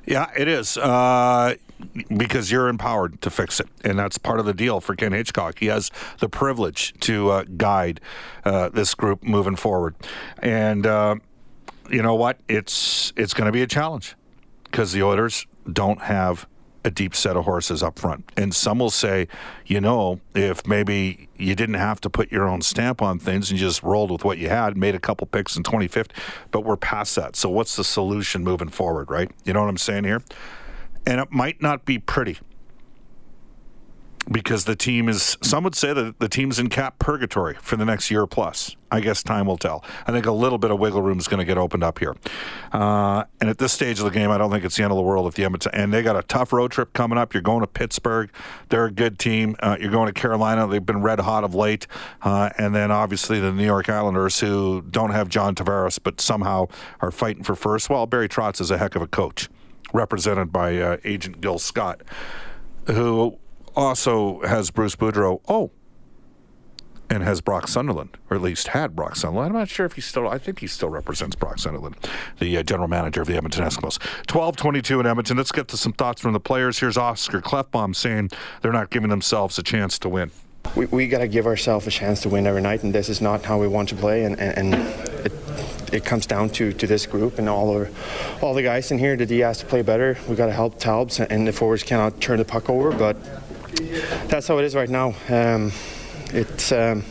Yeah, 0.05 0.31
it 0.37 0.49
is. 0.49 0.77
Uh, 0.77 1.55
because 2.17 2.51
you're 2.51 2.69
empowered 2.69 3.21
to 3.23 3.31
fix 3.31 3.61
it. 3.61 3.69
And 3.85 3.99
that's 3.99 4.19
part 4.19 4.41
of 4.41 4.47
the 4.47 4.55
deal 4.55 4.81
for 4.81 4.97
Ken 4.97 5.13
Hitchcock. 5.13 5.59
He 5.59 5.67
has 5.67 5.91
the 6.21 6.29
privilege 6.29 6.95
to 7.01 7.31
uh, 7.31 7.45
guide 7.57 8.01
uh, 8.45 8.71
this 8.71 8.95
group 8.95 9.23
moving 9.23 9.57
forward. 9.57 9.95
And 10.39 10.87
uh, 10.87 11.17
you 11.91 12.03
know 12.03 12.15
what? 12.15 12.39
It's 12.49 13.13
it's 13.17 13.35
going 13.35 13.47
to 13.47 13.53
be 13.53 13.63
a 13.63 13.67
challenge 13.67 14.17
because 14.65 14.93
the 14.93 15.03
Oilers 15.03 15.47
don't 15.71 16.03
have 16.03 16.47
a 16.87 16.91
deep 16.91 17.17
set 17.17 17.37
of 17.37 17.45
horses 17.45 17.83
up 17.83 17.99
front. 17.99 18.31
And 18.37 18.55
some 18.55 18.79
will 18.79 18.91
say, 18.91 19.27
you 19.67 19.81
know, 19.81 20.21
if 20.37 20.65
maybe 20.69 21.29
you 21.37 21.57
didn't 21.57 21.75
have 21.75 22.01
to 22.03 22.09
put 22.09 22.31
your 22.31 22.49
own 22.49 22.63
stamp 22.63 23.03
on 23.03 23.19
things 23.19 23.51
and 23.51 23.59
you 23.59 23.67
just 23.67 23.83
rolled 23.83 24.13
with 24.13 24.25
what 24.25 24.39
you 24.39 24.49
had, 24.49 24.77
made 24.77 24.95
a 24.95 25.01
couple 25.01 25.27
picks 25.27 25.57
in 25.57 25.65
2050, 25.65 26.15
but 26.53 26.61
we're 26.61 26.77
past 26.77 27.17
that. 27.17 27.35
So 27.35 27.51
what's 27.51 27.75
the 27.75 27.83
solution 27.83 28.45
moving 28.45 28.69
forward, 28.69 29.11
right? 29.11 29.29
You 29.45 29.53
know 29.53 29.63
what 29.63 29.69
I'm 29.69 29.77
saying 29.77 30.05
here? 30.05 30.23
And 31.05 31.21
it 31.21 31.33
might 31.33 31.61
not 31.61 31.85
be 31.85 31.99
pretty 31.99 32.39
because 34.31 34.65
the 34.65 34.75
team 34.75 35.09
is, 35.09 35.37
some 35.43 35.65
would 35.65 35.75
say 35.75 35.93
that 35.93 36.19
the 36.19 36.29
team's 36.29 36.59
in 36.59 36.69
cap 36.69 36.99
purgatory 36.99 37.55
for 37.55 37.77
the 37.77 37.85
next 37.85 38.11
year 38.11 38.27
plus. 38.27 38.75
I 38.91 39.01
guess 39.01 39.23
time 39.23 39.47
will 39.47 39.57
tell. 39.57 39.85
I 40.07 40.13
think 40.13 40.27
a 40.27 40.33
little 40.33 40.59
bit 40.59 40.71
of 40.71 40.79
wiggle 40.79 41.03
room 41.03 41.19
is 41.19 41.27
going 41.27 41.39
to 41.39 41.45
get 41.45 41.59
opened 41.59 41.83
up 41.83 41.99
here. 41.99 42.15
Uh, 42.73 43.25
and 43.41 43.51
at 43.51 43.59
this 43.59 43.73
stage 43.73 43.99
of 43.99 44.05
the 44.05 44.11
game, 44.11 44.31
I 44.31 44.39
don't 44.39 44.51
think 44.51 44.65
it's 44.65 44.77
the 44.77 44.85
end 44.85 44.93
of 44.93 44.97
the 44.97 45.03
world 45.03 45.27
if 45.27 45.35
the 45.35 45.45
Edmonton, 45.45 45.73
and 45.75 45.93
they 45.93 46.03
got 46.03 46.17
a 46.17 46.23
tough 46.23 46.53
road 46.53 46.71
trip 46.71 46.93
coming 46.93 47.19
up. 47.19 47.35
You're 47.35 47.43
going 47.43 47.61
to 47.61 47.67
Pittsburgh. 47.67 48.31
They're 48.69 48.87
a 48.87 48.91
good 48.91 49.19
team. 49.19 49.57
Uh, 49.59 49.77
you're 49.81 49.91
going 49.91 50.07
to 50.07 50.13
Carolina. 50.13 50.67
They've 50.69 50.85
been 50.85 51.03
red 51.03 51.21
hot 51.21 51.43
of 51.43 51.55
late. 51.55 51.87
Uh, 52.23 52.51
and 52.59 52.75
then 52.75 52.91
obviously 52.91 53.41
the 53.41 53.53
New 53.53 53.65
York 53.65 53.89
Islanders, 53.89 54.39
who 54.39 54.83
don't 54.83 55.11
have 55.11 55.29
John 55.29 55.55
Tavares, 55.55 55.99
but 56.03 56.21
somehow 56.21 56.67
are 57.01 57.11
fighting 57.11 57.43
for 57.43 57.57
first. 57.57 57.91
Well, 57.91 58.07
Barry 58.07 58.29
Trotz 58.29 58.61
is 58.61 58.71
a 58.71 58.79
heck 58.79 58.95
of 58.95 59.03
a 59.03 59.09
coach, 59.09 59.49
represented 59.93 60.53
by 60.53 60.79
uh, 60.79 60.97
Agent 61.05 61.41
Gil 61.41 61.59
Scott, 61.59 62.03
who 62.87 63.37
also 63.77 64.41
has 64.41 64.71
Bruce 64.71 64.97
Boudreau. 64.97 65.41
Oh, 65.49 65.71
and 67.09 67.23
has 67.23 67.41
Brock 67.41 67.69
Sunderland, 67.69 68.17
or 68.31 68.37
at 68.37 68.43
least 68.43 68.69
had 68.69 68.97
Brock 68.97 69.17
Sunderland. 69.17 69.53
I'm 69.53 69.59
not 69.61 69.69
sure 69.69 69.87
if 69.87 69.93
he 69.93 70.01
still. 70.01 70.29
I 70.29 70.39
think 70.39 70.61
he 70.61 70.67
still 70.67 70.89
represents 70.89 71.37
Brock 71.37 71.59
Sunderland, 71.59 71.97
the 72.41 72.57
uh, 72.59 72.63
general 72.63 72.89
manager 72.89 73.21
of 73.21 73.29
the 73.29 73.37
Edmonton 73.37 73.65
Eskimos. 73.65 73.99
12-22 74.27 75.01
in 75.01 75.07
Edmonton. 75.07 75.37
Let's 75.37 75.53
get 75.53 75.69
to 75.69 75.77
some 75.77 75.93
thoughts 75.93 76.21
from 76.21 76.33
the 76.33 76.41
players. 76.41 76.79
Here's 76.79 76.97
Oscar 76.97 77.41
Klefbom 77.41 77.95
saying 77.95 78.31
they're 78.63 78.73
not 78.73 78.91
giving 78.91 79.11
themselves 79.11 79.59
a 79.59 79.63
chance 79.63 79.99
to 80.01 80.09
win. 80.09 80.31
We, 80.75 80.87
we 80.87 81.07
got 81.07 81.19
to 81.19 81.29
give 81.29 81.47
ourselves 81.47 81.87
a 81.87 81.91
chance 81.91 82.23
to 82.23 82.29
win 82.29 82.47
every 82.47 82.61
night, 82.61 82.83
and 82.83 82.93
this 82.93 83.09
is 83.09 83.21
not 83.21 83.45
how 83.45 83.61
we 83.61 83.69
want 83.69 83.89
to 83.91 83.95
play. 83.95 84.25
And, 84.25 84.39
and, 84.41 84.75
and 84.75 85.25
it, 85.25 85.33
it 85.93 86.05
comes 86.05 86.27
down 86.27 86.51
to, 86.51 86.73
to 86.73 86.87
this 86.87 87.07
group 87.07 87.39
and 87.39 87.49
all 87.49 87.71
our, 87.71 87.89
all 88.43 88.53
the 88.53 88.63
guys 88.63 88.91
in 88.91 88.99
here. 88.99 89.17
The 89.17 89.27
D 89.27 89.39
has 89.39 89.59
to 89.59 89.67
play 89.67 89.83
better. 89.83 90.19
We 90.29 90.35
got 90.35 90.47
to 90.47 90.53
help 90.53 90.81
Talbs, 90.81 91.25
and 91.25 91.47
the 91.47 91.53
forwards 91.53 91.85
cannot 91.85 92.21
turn 92.21 92.39
the 92.39 92.45
puck 92.45 92.69
over. 92.69 92.91
But 92.91 93.17
that's 94.29 94.49
how 94.49 94.59
it 94.59 94.65
is 94.65 94.75
right 94.75 94.89
now. 94.89 95.15
Um, 95.29 95.73
it's 96.33 96.73
um, 96.73 97.05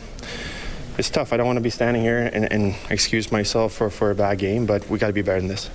it's 0.98 1.10
tough. 1.10 1.32
I 1.32 1.36
don't 1.36 1.46
want 1.46 1.58
to 1.58 1.62
be 1.62 1.70
standing 1.70 2.02
here 2.02 2.18
and, 2.18 2.50
and, 2.50 2.74
excuse 2.88 3.30
myself 3.30 3.74
for, 3.74 3.90
for 3.90 4.10
a 4.10 4.14
bad 4.14 4.38
game, 4.38 4.64
but 4.64 4.88
we 4.88 4.98
got 4.98 5.08
to 5.08 5.12
be 5.12 5.22
better 5.22 5.40
than 5.40 5.48
this. 5.48 5.68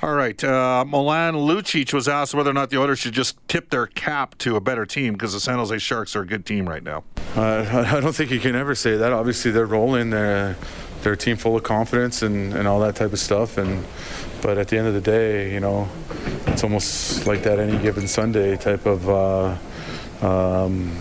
All 0.00 0.14
right. 0.14 0.42
Uh, 0.42 0.84
Milan 0.86 1.34
Lucic 1.34 1.92
was 1.92 2.08
asked 2.08 2.34
whether 2.34 2.50
or 2.50 2.54
not 2.54 2.70
the 2.70 2.80
Oilers 2.80 2.98
should 2.98 3.12
just 3.12 3.36
tip 3.48 3.70
their 3.70 3.86
cap 3.86 4.36
to 4.38 4.56
a 4.56 4.60
better 4.60 4.86
team 4.86 5.12
because 5.12 5.32
the 5.34 5.40
San 5.40 5.58
Jose 5.58 5.76
Sharks 5.78 6.16
are 6.16 6.22
a 6.22 6.26
good 6.26 6.46
team 6.46 6.68
right 6.68 6.82
now. 6.82 7.04
Uh, 7.36 7.84
I 7.86 8.00
don't 8.00 8.14
think 8.14 8.30
you 8.30 8.40
can 8.40 8.56
ever 8.56 8.74
say 8.74 8.96
that. 8.96 9.12
Obviously, 9.12 9.50
they're 9.50 9.66
rolling. 9.66 10.10
They're, 10.10 10.56
they're 11.02 11.12
a 11.12 11.18
team 11.18 11.36
full 11.36 11.56
of 11.56 11.62
confidence 11.62 12.22
and, 12.22 12.54
and 12.54 12.66
all 12.66 12.80
that 12.80 12.96
type 12.96 13.12
of 13.12 13.18
stuff. 13.18 13.58
And 13.58 13.84
but 14.40 14.58
at 14.58 14.68
the 14.68 14.78
end 14.78 14.88
of 14.88 14.94
the 14.94 15.00
day, 15.00 15.52
you 15.52 15.60
know, 15.60 15.88
it's 16.46 16.64
almost 16.64 17.26
like 17.26 17.44
that 17.44 17.60
any 17.60 17.78
given 17.78 18.08
Sunday 18.08 18.56
type 18.56 18.86
of. 18.86 19.08
Uh, 19.08 19.56
um, 20.22 20.96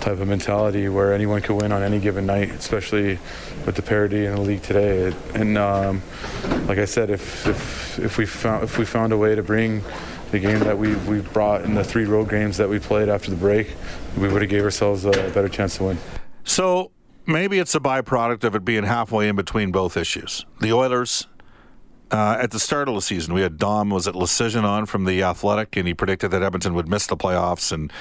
type 0.00 0.20
of 0.20 0.28
mentality 0.28 0.88
where 0.88 1.14
anyone 1.14 1.40
could 1.40 1.56
win 1.56 1.72
on 1.72 1.82
any 1.82 1.98
given 1.98 2.26
night, 2.26 2.50
especially 2.50 3.18
with 3.64 3.74
the 3.74 3.82
parity 3.82 4.26
in 4.26 4.34
the 4.34 4.40
league 4.40 4.62
today. 4.62 5.14
And 5.34 5.56
um, 5.56 6.02
like 6.66 6.78
I 6.78 6.84
said, 6.84 7.10
if, 7.10 7.46
if 7.46 7.98
if 7.98 8.18
we 8.18 8.26
found 8.26 8.64
if 8.64 8.78
we 8.78 8.84
found 8.84 9.12
a 9.12 9.16
way 9.16 9.34
to 9.34 9.42
bring 9.42 9.82
the 10.30 10.38
game 10.38 10.58
that 10.60 10.76
we 10.76 10.94
we 10.96 11.20
brought 11.20 11.62
in 11.62 11.74
the 11.74 11.84
three 11.84 12.04
road 12.04 12.28
games 12.28 12.56
that 12.58 12.68
we 12.68 12.78
played 12.78 13.08
after 13.08 13.30
the 13.30 13.36
break, 13.36 13.74
we 14.18 14.28
would 14.28 14.42
have 14.42 14.50
gave 14.50 14.62
ourselves 14.62 15.04
a 15.04 15.10
better 15.10 15.48
chance 15.48 15.78
to 15.78 15.84
win. 15.84 15.98
So 16.44 16.90
maybe 17.26 17.58
it's 17.58 17.74
a 17.74 17.80
byproduct 17.80 18.44
of 18.44 18.54
it 18.54 18.64
being 18.64 18.84
halfway 18.84 19.28
in 19.28 19.36
between 19.36 19.72
both 19.72 19.96
issues. 19.96 20.44
The 20.60 20.72
Oilers 20.72 21.26
uh, 22.14 22.38
at 22.40 22.52
the 22.52 22.60
start 22.60 22.88
of 22.88 22.94
the 22.94 23.02
season, 23.02 23.34
we 23.34 23.40
had 23.40 23.58
Dom 23.58 23.90
was 23.90 24.06
at 24.06 24.14
Decision 24.14 24.64
on 24.64 24.86
from 24.86 25.04
the 25.04 25.24
Athletic, 25.24 25.76
and 25.76 25.88
he 25.88 25.94
predicted 25.94 26.30
that 26.30 26.44
Edmonton 26.44 26.72
would 26.74 26.88
miss 26.88 27.08
the 27.08 27.16
playoffs 27.16 27.72
and 27.72 27.92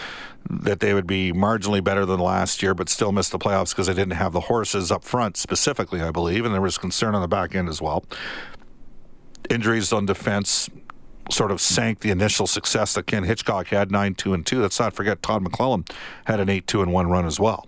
that 0.47 0.81
they 0.81 0.93
would 0.93 1.07
be 1.07 1.33
marginally 1.33 1.83
better 1.83 2.05
than 2.05 2.19
last 2.19 2.61
year, 2.61 2.75
but 2.75 2.89
still 2.89 3.11
miss 3.11 3.29
the 3.29 3.39
playoffs 3.39 3.71
because 3.71 3.87
they 3.87 3.93
didn't 3.95 4.13
have 4.13 4.31
the 4.31 4.41
horses 4.41 4.91
up 4.91 5.03
front 5.03 5.35
specifically, 5.35 5.99
I 5.99 6.11
believe, 6.11 6.45
and 6.45 6.53
there 6.53 6.61
was 6.61 6.77
concern 6.77 7.15
on 7.15 7.21
the 7.23 7.27
back 7.27 7.55
end 7.55 7.67
as 7.67 7.81
well. 7.81 8.05
Injuries 9.49 9.91
on 9.91 10.05
defense 10.05 10.69
sort 11.31 11.49
of 11.49 11.59
sank 11.59 12.01
the 12.01 12.11
initial 12.11 12.45
success 12.45 12.93
that 12.93 13.07
Ken 13.07 13.23
Hitchcock 13.23 13.69
had, 13.69 13.89
nine 13.89 14.13
two 14.13 14.35
and 14.35 14.45
two. 14.45 14.61
Let's 14.61 14.79
not 14.79 14.93
forget 14.93 15.23
Todd 15.23 15.43
McLellan 15.43 15.89
had 16.25 16.39
an 16.39 16.49
eight 16.49 16.67
two 16.67 16.83
and 16.83 16.93
one 16.93 17.07
run 17.07 17.25
as 17.25 17.39
well. 17.39 17.67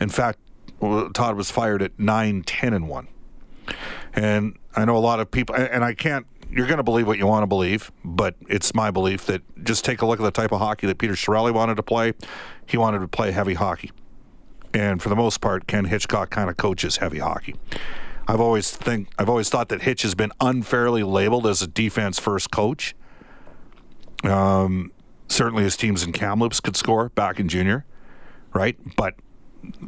In 0.00 0.08
fact, 0.08 0.38
Todd 0.80 1.36
was 1.36 1.50
fired 1.50 1.82
at 1.82 1.98
nine 2.00 2.44
ten 2.44 2.72
and 2.72 2.88
one, 2.88 3.08
and 4.14 4.56
I 4.76 4.84
know 4.84 4.96
a 4.96 4.98
lot 4.98 5.20
of 5.20 5.30
people, 5.30 5.54
and 5.54 5.82
I 5.82 5.94
can't 5.94 6.26
you're 6.50 6.66
going 6.66 6.78
to 6.78 6.84
believe 6.84 7.06
what 7.06 7.18
you 7.18 7.26
want 7.26 7.42
to 7.42 7.46
believe, 7.46 7.90
but 8.04 8.36
it's 8.48 8.74
my 8.74 8.90
belief 8.90 9.26
that 9.26 9.42
just 9.64 9.84
take 9.84 10.02
a 10.02 10.06
look 10.06 10.20
at 10.20 10.22
the 10.22 10.30
type 10.30 10.52
of 10.52 10.60
hockey 10.60 10.86
that 10.86 10.98
Peter 10.98 11.14
Chiarelli 11.14 11.52
wanted 11.52 11.76
to 11.76 11.82
play. 11.82 12.12
He 12.66 12.76
wanted 12.76 13.00
to 13.00 13.08
play 13.08 13.32
heavy 13.32 13.54
hockey. 13.54 13.90
And 14.72 15.02
for 15.02 15.08
the 15.08 15.16
most 15.16 15.40
part, 15.40 15.66
Ken 15.66 15.86
Hitchcock 15.86 16.30
kind 16.30 16.50
of 16.50 16.56
coaches 16.56 16.98
heavy 16.98 17.18
hockey. 17.18 17.56
I've 18.28 18.40
always 18.40 18.70
think 18.70 19.08
I've 19.18 19.28
always 19.28 19.48
thought 19.48 19.68
that 19.68 19.82
Hitch 19.82 20.02
has 20.02 20.14
been 20.14 20.32
unfairly 20.40 21.02
labeled 21.02 21.46
as 21.46 21.62
a 21.62 21.66
defense 21.66 22.18
first 22.18 22.50
coach. 22.50 22.94
Um, 24.24 24.92
certainly 25.28 25.62
his 25.62 25.76
teams 25.76 26.02
in 26.02 26.12
Kamloops 26.12 26.60
could 26.60 26.76
score 26.76 27.10
back 27.10 27.38
in 27.38 27.48
junior, 27.48 27.84
right? 28.52 28.76
But 28.96 29.14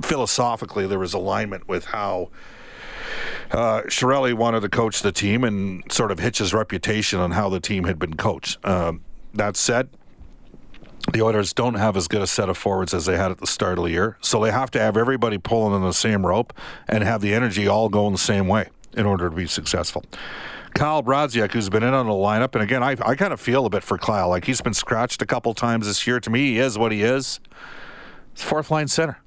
philosophically, 0.02 0.86
there 0.86 0.98
was 0.98 1.14
alignment 1.14 1.68
with 1.68 1.86
how 1.86 2.30
uh, 3.50 3.82
Chiarelli 3.82 4.34
wanted 4.34 4.60
to 4.60 4.68
coach 4.68 5.02
the 5.02 5.12
team 5.12 5.44
and 5.44 5.90
sort 5.90 6.10
of 6.10 6.18
Hitch's 6.18 6.52
reputation 6.52 7.18
on 7.18 7.32
how 7.32 7.48
the 7.48 7.60
team 7.60 7.84
had 7.84 7.98
been 7.98 8.14
coached. 8.14 8.64
Um, 8.64 9.02
that 9.34 9.56
said, 9.56 9.88
the 11.12 11.22
Oilers 11.22 11.52
don't 11.54 11.74
have 11.74 11.96
as 11.96 12.08
good 12.08 12.20
a 12.20 12.26
set 12.26 12.48
of 12.48 12.58
forwards 12.58 12.92
as 12.92 13.06
they 13.06 13.16
had 13.16 13.30
at 13.30 13.38
the 13.38 13.46
start 13.46 13.78
of 13.78 13.84
the 13.84 13.90
year, 13.90 14.18
so 14.20 14.42
they 14.42 14.50
have 14.50 14.70
to 14.72 14.78
have 14.78 14.96
everybody 14.96 15.38
pulling 15.38 15.72
on 15.72 15.82
the 15.82 15.92
same 15.92 16.26
rope 16.26 16.52
and 16.86 17.02
have 17.02 17.22
the 17.22 17.32
energy 17.32 17.66
all 17.66 17.88
going 17.88 18.12
the 18.12 18.18
same 18.18 18.48
way 18.48 18.68
in 18.94 19.06
order 19.06 19.30
to 19.30 19.34
be 19.34 19.46
successful. 19.46 20.04
Kyle 20.74 21.02
Brodziak, 21.02 21.52
who's 21.52 21.70
been 21.70 21.82
in 21.82 21.94
on 21.94 22.06
the 22.06 22.12
lineup, 22.12 22.54
and 22.54 22.62
again, 22.62 22.82
I, 22.82 22.90
I 23.04 23.14
kind 23.14 23.32
of 23.32 23.40
feel 23.40 23.64
a 23.64 23.70
bit 23.70 23.82
for 23.82 23.96
Kyle. 23.96 24.28
Like 24.28 24.44
he's 24.44 24.60
been 24.60 24.74
scratched 24.74 25.22
a 25.22 25.26
couple 25.26 25.54
times 25.54 25.86
this 25.86 26.06
year. 26.06 26.20
To 26.20 26.30
me, 26.30 26.52
he 26.52 26.58
is 26.58 26.76
what 26.76 26.92
he 26.92 27.02
is. 27.02 27.40
He's 28.34 28.42
fourth 28.42 28.70
line 28.70 28.88
center 28.88 29.18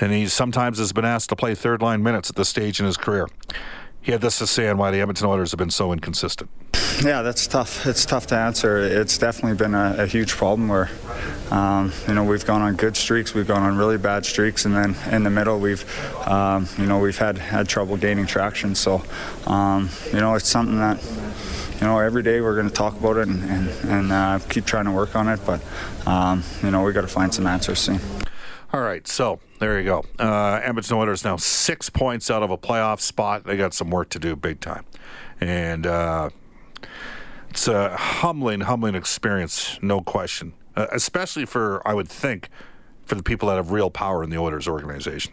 and 0.00 0.12
he 0.12 0.26
sometimes 0.28 0.78
has 0.78 0.92
been 0.92 1.04
asked 1.04 1.28
to 1.30 1.36
play 1.36 1.54
third 1.54 1.82
line 1.82 2.02
minutes 2.02 2.30
at 2.30 2.36
this 2.36 2.48
stage 2.48 2.80
in 2.80 2.86
his 2.86 2.96
career. 2.96 3.28
He 4.00 4.12
had 4.12 4.20
this 4.20 4.38
to 4.38 4.46
say 4.46 4.68
on 4.68 4.78
why 4.78 4.90
the 4.90 5.00
Edmonton 5.00 5.26
Oilers 5.26 5.50
have 5.50 5.58
been 5.58 5.70
so 5.70 5.92
inconsistent. 5.92 6.48
Yeah, 7.04 7.22
that's 7.22 7.46
tough. 7.46 7.86
It's 7.86 8.06
tough 8.06 8.28
to 8.28 8.36
answer. 8.36 8.78
It's 8.78 9.18
definitely 9.18 9.56
been 9.56 9.74
a, 9.74 9.96
a 9.98 10.06
huge 10.06 10.32
problem 10.32 10.68
where, 10.68 10.88
um, 11.50 11.92
you 12.08 12.14
know, 12.14 12.24
we've 12.24 12.46
gone 12.46 12.62
on 12.62 12.76
good 12.76 12.96
streaks, 12.96 13.34
we've 13.34 13.46
gone 13.46 13.62
on 13.62 13.76
really 13.76 13.98
bad 13.98 14.24
streaks, 14.24 14.64
and 14.64 14.74
then 14.74 14.96
in 15.12 15.24
the 15.24 15.30
middle 15.30 15.58
we've, 15.58 15.84
um, 16.26 16.68
you 16.78 16.86
know, 16.86 16.98
we've 16.98 17.18
had 17.18 17.36
had 17.36 17.68
trouble 17.68 17.96
gaining 17.96 18.26
traction. 18.26 18.74
So, 18.74 19.02
um, 19.46 19.90
you 20.12 20.20
know, 20.20 20.34
it's 20.34 20.48
something 20.48 20.78
that 20.78 21.02
you 21.80 21.86
know, 21.86 21.98
every 21.98 22.22
day 22.22 22.40
we're 22.40 22.54
going 22.54 22.68
to 22.68 22.74
talk 22.74 22.98
about 22.98 23.18
it 23.18 23.28
and, 23.28 23.44
and, 23.50 23.90
and 23.90 24.12
uh, 24.12 24.38
keep 24.48 24.64
trying 24.64 24.86
to 24.86 24.92
work 24.92 25.14
on 25.14 25.28
it. 25.28 25.40
But, 25.44 25.60
um, 26.06 26.42
you 26.62 26.70
know, 26.70 26.82
we 26.82 26.92
got 26.92 27.02
to 27.02 27.08
find 27.08 27.34
some 27.34 27.46
answers 27.46 27.80
soon. 27.80 28.00
All 28.76 28.82
right, 28.82 29.08
so 29.08 29.40
there 29.58 29.78
you 29.78 29.86
go. 29.86 30.04
Uh, 30.18 30.60
Edmonton 30.62 30.98
Oilers 30.98 31.24
now 31.24 31.36
six 31.36 31.88
points 31.88 32.30
out 32.30 32.42
of 32.42 32.50
a 32.50 32.58
playoff 32.58 33.00
spot. 33.00 33.44
They 33.44 33.56
got 33.56 33.72
some 33.72 33.88
work 33.88 34.10
to 34.10 34.18
do, 34.18 34.36
big 34.36 34.60
time, 34.60 34.84
and 35.40 35.86
uh, 35.86 36.28
it's 37.48 37.68
a 37.68 37.96
humbling, 37.96 38.60
humbling 38.60 38.94
experience, 38.94 39.78
no 39.80 40.02
question. 40.02 40.52
Uh, 40.76 40.88
especially 40.92 41.46
for, 41.46 41.80
I 41.88 41.94
would 41.94 42.06
think, 42.06 42.50
for 43.06 43.14
the 43.14 43.22
people 43.22 43.48
that 43.48 43.54
have 43.54 43.70
real 43.70 43.88
power 43.88 44.22
in 44.22 44.28
the 44.28 44.36
Oilers 44.36 44.68
organization. 44.68 45.32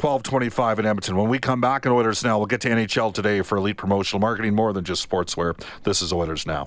1225 0.00 0.78
in 0.78 0.86
Edmonton. 0.86 1.16
When 1.16 1.28
we 1.28 1.38
come 1.38 1.60
back 1.60 1.86
in 1.86 1.92
Oilers 1.92 2.24
Now, 2.24 2.38
we'll 2.38 2.46
get 2.46 2.60
to 2.62 2.68
NHL 2.68 3.12
today 3.14 3.42
for 3.42 3.58
elite 3.58 3.76
promotional 3.76 4.20
marketing 4.20 4.54
more 4.54 4.72
than 4.72 4.84
just 4.84 5.08
sportswear. 5.08 5.60
This 5.84 6.02
is 6.02 6.12
Oilers 6.12 6.46
Now. 6.46 6.66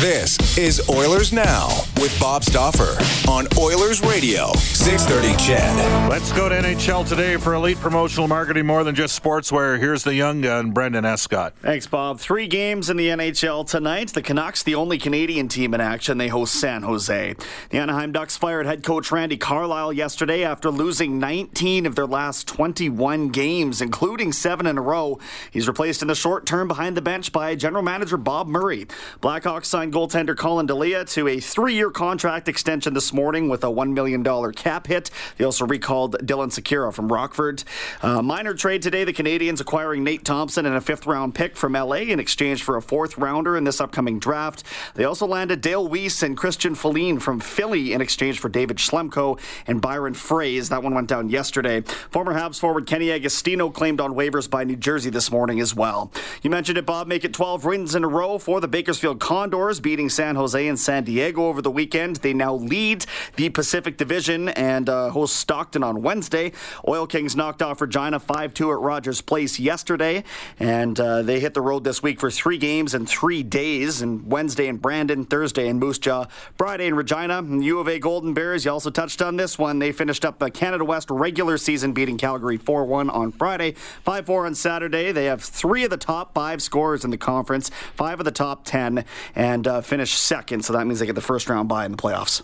This 0.00 0.58
is 0.58 0.86
Oilers 0.90 1.32
Now 1.32 1.68
with 1.96 2.14
Bob 2.20 2.42
Stauffer 2.44 2.98
on 3.30 3.46
Oilers 3.58 4.02
Radio, 4.02 4.52
630 4.54 5.36
CHED. 5.42 6.10
Let's 6.10 6.32
go 6.32 6.48
to 6.48 6.54
NHL 6.54 7.08
today 7.08 7.36
for 7.36 7.54
elite 7.54 7.78
promotional 7.78 8.28
marketing 8.28 8.66
more 8.66 8.84
than 8.84 8.94
just 8.94 9.20
sportswear. 9.22 9.78
Here's 9.78 10.02
the 10.04 10.14
young 10.14 10.40
gun, 10.40 10.72
Brendan 10.72 11.04
Escott. 11.04 11.54
Thanks, 11.62 11.86
Bob. 11.86 12.18
Three 12.18 12.46
games 12.48 12.90
in 12.90 12.96
the 12.96 13.08
NHL 13.08 13.66
tonight. 13.66 14.12
The 14.12 14.20
Canucks, 14.20 14.62
the 14.62 14.74
only 14.74 14.98
Canadian 14.98 15.48
team 15.48 15.72
in 15.72 15.80
action, 15.80 16.18
they 16.18 16.28
host 16.28 16.54
San 16.54 16.82
Jose. 16.82 17.34
The 17.70 17.78
Anaheim 17.78 18.12
Ducks 18.12 18.36
fired 18.36 18.66
head 18.66 18.82
coach 18.82 19.10
Randy 19.12 19.36
Carlyle 19.36 19.92
yesterday 19.92 20.44
after 20.44 20.70
losing 20.70 21.18
19 21.18 21.86
of 21.86 21.94
their 21.94 22.06
last 22.06 22.46
21 22.48 23.28
games, 23.28 23.80
including 23.80 24.32
seven 24.32 24.66
in 24.66 24.76
a 24.76 24.82
row. 24.82 25.18
He's 25.50 25.68
replaced 25.68 26.02
in 26.02 26.08
the 26.08 26.14
short 26.14 26.44
term 26.46 26.68
behind 26.68 26.96
the 26.96 27.02
bench 27.02 27.32
by 27.32 27.54
general 27.54 27.82
manager 27.82 28.16
Bob 28.16 28.48
Murray. 28.48 28.86
Blackhawks 29.22 29.73
signed 29.74 29.92
goaltender 29.92 30.36
Collin 30.36 30.66
Delia 30.66 31.04
to 31.04 31.26
a 31.26 31.40
three-year 31.40 31.90
contract 31.90 32.46
extension 32.46 32.94
this 32.94 33.12
morning 33.12 33.48
with 33.48 33.64
a 33.64 33.66
$1 33.66 33.92
million 33.92 34.22
cap 34.52 34.86
hit. 34.86 35.10
They 35.36 35.44
also 35.44 35.66
recalled 35.66 36.16
Dylan 36.24 36.52
Sikura 36.52 36.94
from 36.94 37.12
Rockford. 37.12 37.64
Uh, 38.00 38.22
minor 38.22 38.54
trade 38.54 38.82
today, 38.82 39.02
the 39.02 39.12
Canadiens 39.12 39.60
acquiring 39.60 40.04
Nate 40.04 40.24
Thompson 40.24 40.64
and 40.64 40.76
a 40.76 40.80
fifth-round 40.80 41.34
pick 41.34 41.56
from 41.56 41.72
LA 41.72 41.96
in 41.96 42.20
exchange 42.20 42.62
for 42.62 42.76
a 42.76 42.82
fourth-rounder 42.82 43.56
in 43.56 43.64
this 43.64 43.80
upcoming 43.80 44.20
draft. 44.20 44.62
They 44.94 45.02
also 45.02 45.26
landed 45.26 45.60
Dale 45.60 45.88
Weise 45.88 46.22
and 46.22 46.36
Christian 46.36 46.76
Folin 46.76 47.20
from 47.20 47.40
Philly 47.40 47.92
in 47.92 48.00
exchange 48.00 48.38
for 48.38 48.48
David 48.48 48.76
Schlemko 48.76 49.40
and 49.66 49.80
Byron 49.80 50.14
Froese. 50.14 50.68
That 50.68 50.84
one 50.84 50.94
went 50.94 51.08
down 51.08 51.30
yesterday. 51.30 51.80
Former 52.12 52.34
Habs 52.34 52.60
forward 52.60 52.86
Kenny 52.86 53.10
Agostino 53.10 53.70
claimed 53.70 54.00
on 54.00 54.14
waivers 54.14 54.48
by 54.48 54.62
New 54.62 54.76
Jersey 54.76 55.10
this 55.10 55.32
morning 55.32 55.58
as 55.58 55.74
well. 55.74 56.12
You 56.42 56.50
mentioned 56.50 56.78
it, 56.78 56.86
Bob. 56.86 57.08
Make 57.08 57.24
it 57.24 57.32
12 57.32 57.64
wins 57.64 57.96
in 57.96 58.04
a 58.04 58.08
row 58.08 58.38
for 58.38 58.60
the 58.60 58.68
Bakersfield 58.68 59.18
Condors 59.18 59.63
beating 59.64 60.10
San 60.10 60.36
Jose 60.36 60.68
and 60.68 60.78
San 60.78 61.04
Diego 61.04 61.46
over 61.46 61.62
the 61.62 61.70
weekend. 61.70 62.16
They 62.16 62.34
now 62.34 62.54
lead 62.54 63.06
the 63.36 63.48
Pacific 63.48 63.96
Division 63.96 64.50
and 64.50 64.88
uh, 64.90 65.08
host 65.08 65.36
Stockton 65.36 65.82
on 65.82 66.02
Wednesday. 66.02 66.52
Oil 66.86 67.06
Kings 67.06 67.34
knocked 67.34 67.62
off 67.62 67.80
Regina 67.80 68.20
5 68.20 68.52
2 68.52 68.72
at 68.72 68.78
Rogers 68.78 69.22
Place 69.22 69.58
yesterday, 69.58 70.22
and 70.58 71.00
uh, 71.00 71.22
they 71.22 71.40
hit 71.40 71.54
the 71.54 71.62
road 71.62 71.82
this 71.82 72.02
week 72.02 72.20
for 72.20 72.30
three 72.30 72.58
games 72.58 72.94
in 72.94 73.06
three 73.06 73.42
days. 73.42 74.02
And 74.02 74.30
Wednesday 74.30 74.66
in 74.66 74.76
Brandon, 74.76 75.24
Thursday 75.24 75.66
in 75.66 75.78
Moose 75.78 75.98
Jaw, 75.98 76.26
Friday 76.58 76.86
in 76.86 76.94
Regina. 76.94 77.38
And 77.38 77.64
U 77.64 77.78
of 77.78 77.88
A 77.88 77.98
Golden 77.98 78.34
Bears, 78.34 78.66
you 78.66 78.70
also 78.70 78.90
touched 78.90 79.22
on 79.22 79.36
this 79.36 79.58
one. 79.58 79.78
They 79.78 79.92
finished 79.92 80.26
up 80.26 80.38
the 80.38 80.50
Canada 80.50 80.84
West 80.84 81.10
regular 81.10 81.56
season 81.56 81.94
beating 81.94 82.18
Calgary 82.18 82.58
4 82.58 82.84
1 82.84 83.08
on 83.08 83.32
Friday, 83.32 83.72
5 83.72 84.26
4 84.26 84.46
on 84.46 84.54
Saturday. 84.54 85.10
They 85.10 85.24
have 85.24 85.42
three 85.42 85.84
of 85.84 85.90
the 85.90 85.96
top 85.96 86.34
five 86.34 86.62
scorers 86.62 87.04
in 87.04 87.10
the 87.10 87.16
conference, 87.16 87.70
five 87.94 88.18
of 88.18 88.24
the 88.24 88.30
top 88.32 88.64
10, 88.64 89.04
and 89.34 89.53
uh, 89.66 89.80
finish 89.80 90.14
second, 90.14 90.64
so 90.64 90.72
that 90.72 90.86
means 90.86 91.00
they 91.00 91.06
get 91.06 91.14
the 91.14 91.20
first 91.20 91.48
round 91.48 91.68
bye 91.68 91.84
in 91.84 91.92
the 91.92 91.98
playoffs. 91.98 92.42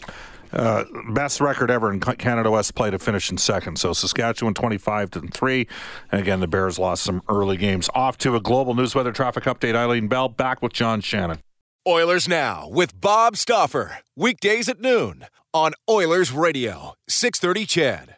Uh, 0.52 0.84
best 1.12 1.40
record 1.40 1.70
ever 1.70 1.92
in 1.92 2.00
Canada 2.00 2.50
West 2.50 2.74
play 2.74 2.90
to 2.90 2.98
finish 2.98 3.30
in 3.30 3.38
second. 3.38 3.78
So 3.78 3.92
Saskatchewan 3.92 4.54
25 4.54 5.10
to 5.12 5.20
3. 5.20 5.68
And 6.10 6.20
again, 6.20 6.40
the 6.40 6.48
Bears 6.48 6.78
lost 6.78 7.04
some 7.04 7.22
early 7.28 7.56
games. 7.56 7.88
Off 7.94 8.18
to 8.18 8.34
a 8.34 8.40
global 8.40 8.74
news 8.74 8.94
weather 8.94 9.12
traffic 9.12 9.44
update. 9.44 9.76
Eileen 9.76 10.08
Bell 10.08 10.28
back 10.28 10.60
with 10.60 10.72
John 10.72 11.00
Shannon. 11.00 11.38
Oilers 11.86 12.28
Now 12.28 12.68
with 12.68 13.00
Bob 13.00 13.36
Stauffer. 13.36 13.98
Weekdays 14.16 14.68
at 14.68 14.80
noon 14.80 15.26
on 15.54 15.72
Oilers 15.88 16.32
Radio, 16.32 16.94
630 17.08 17.66
CHED. 17.66 18.16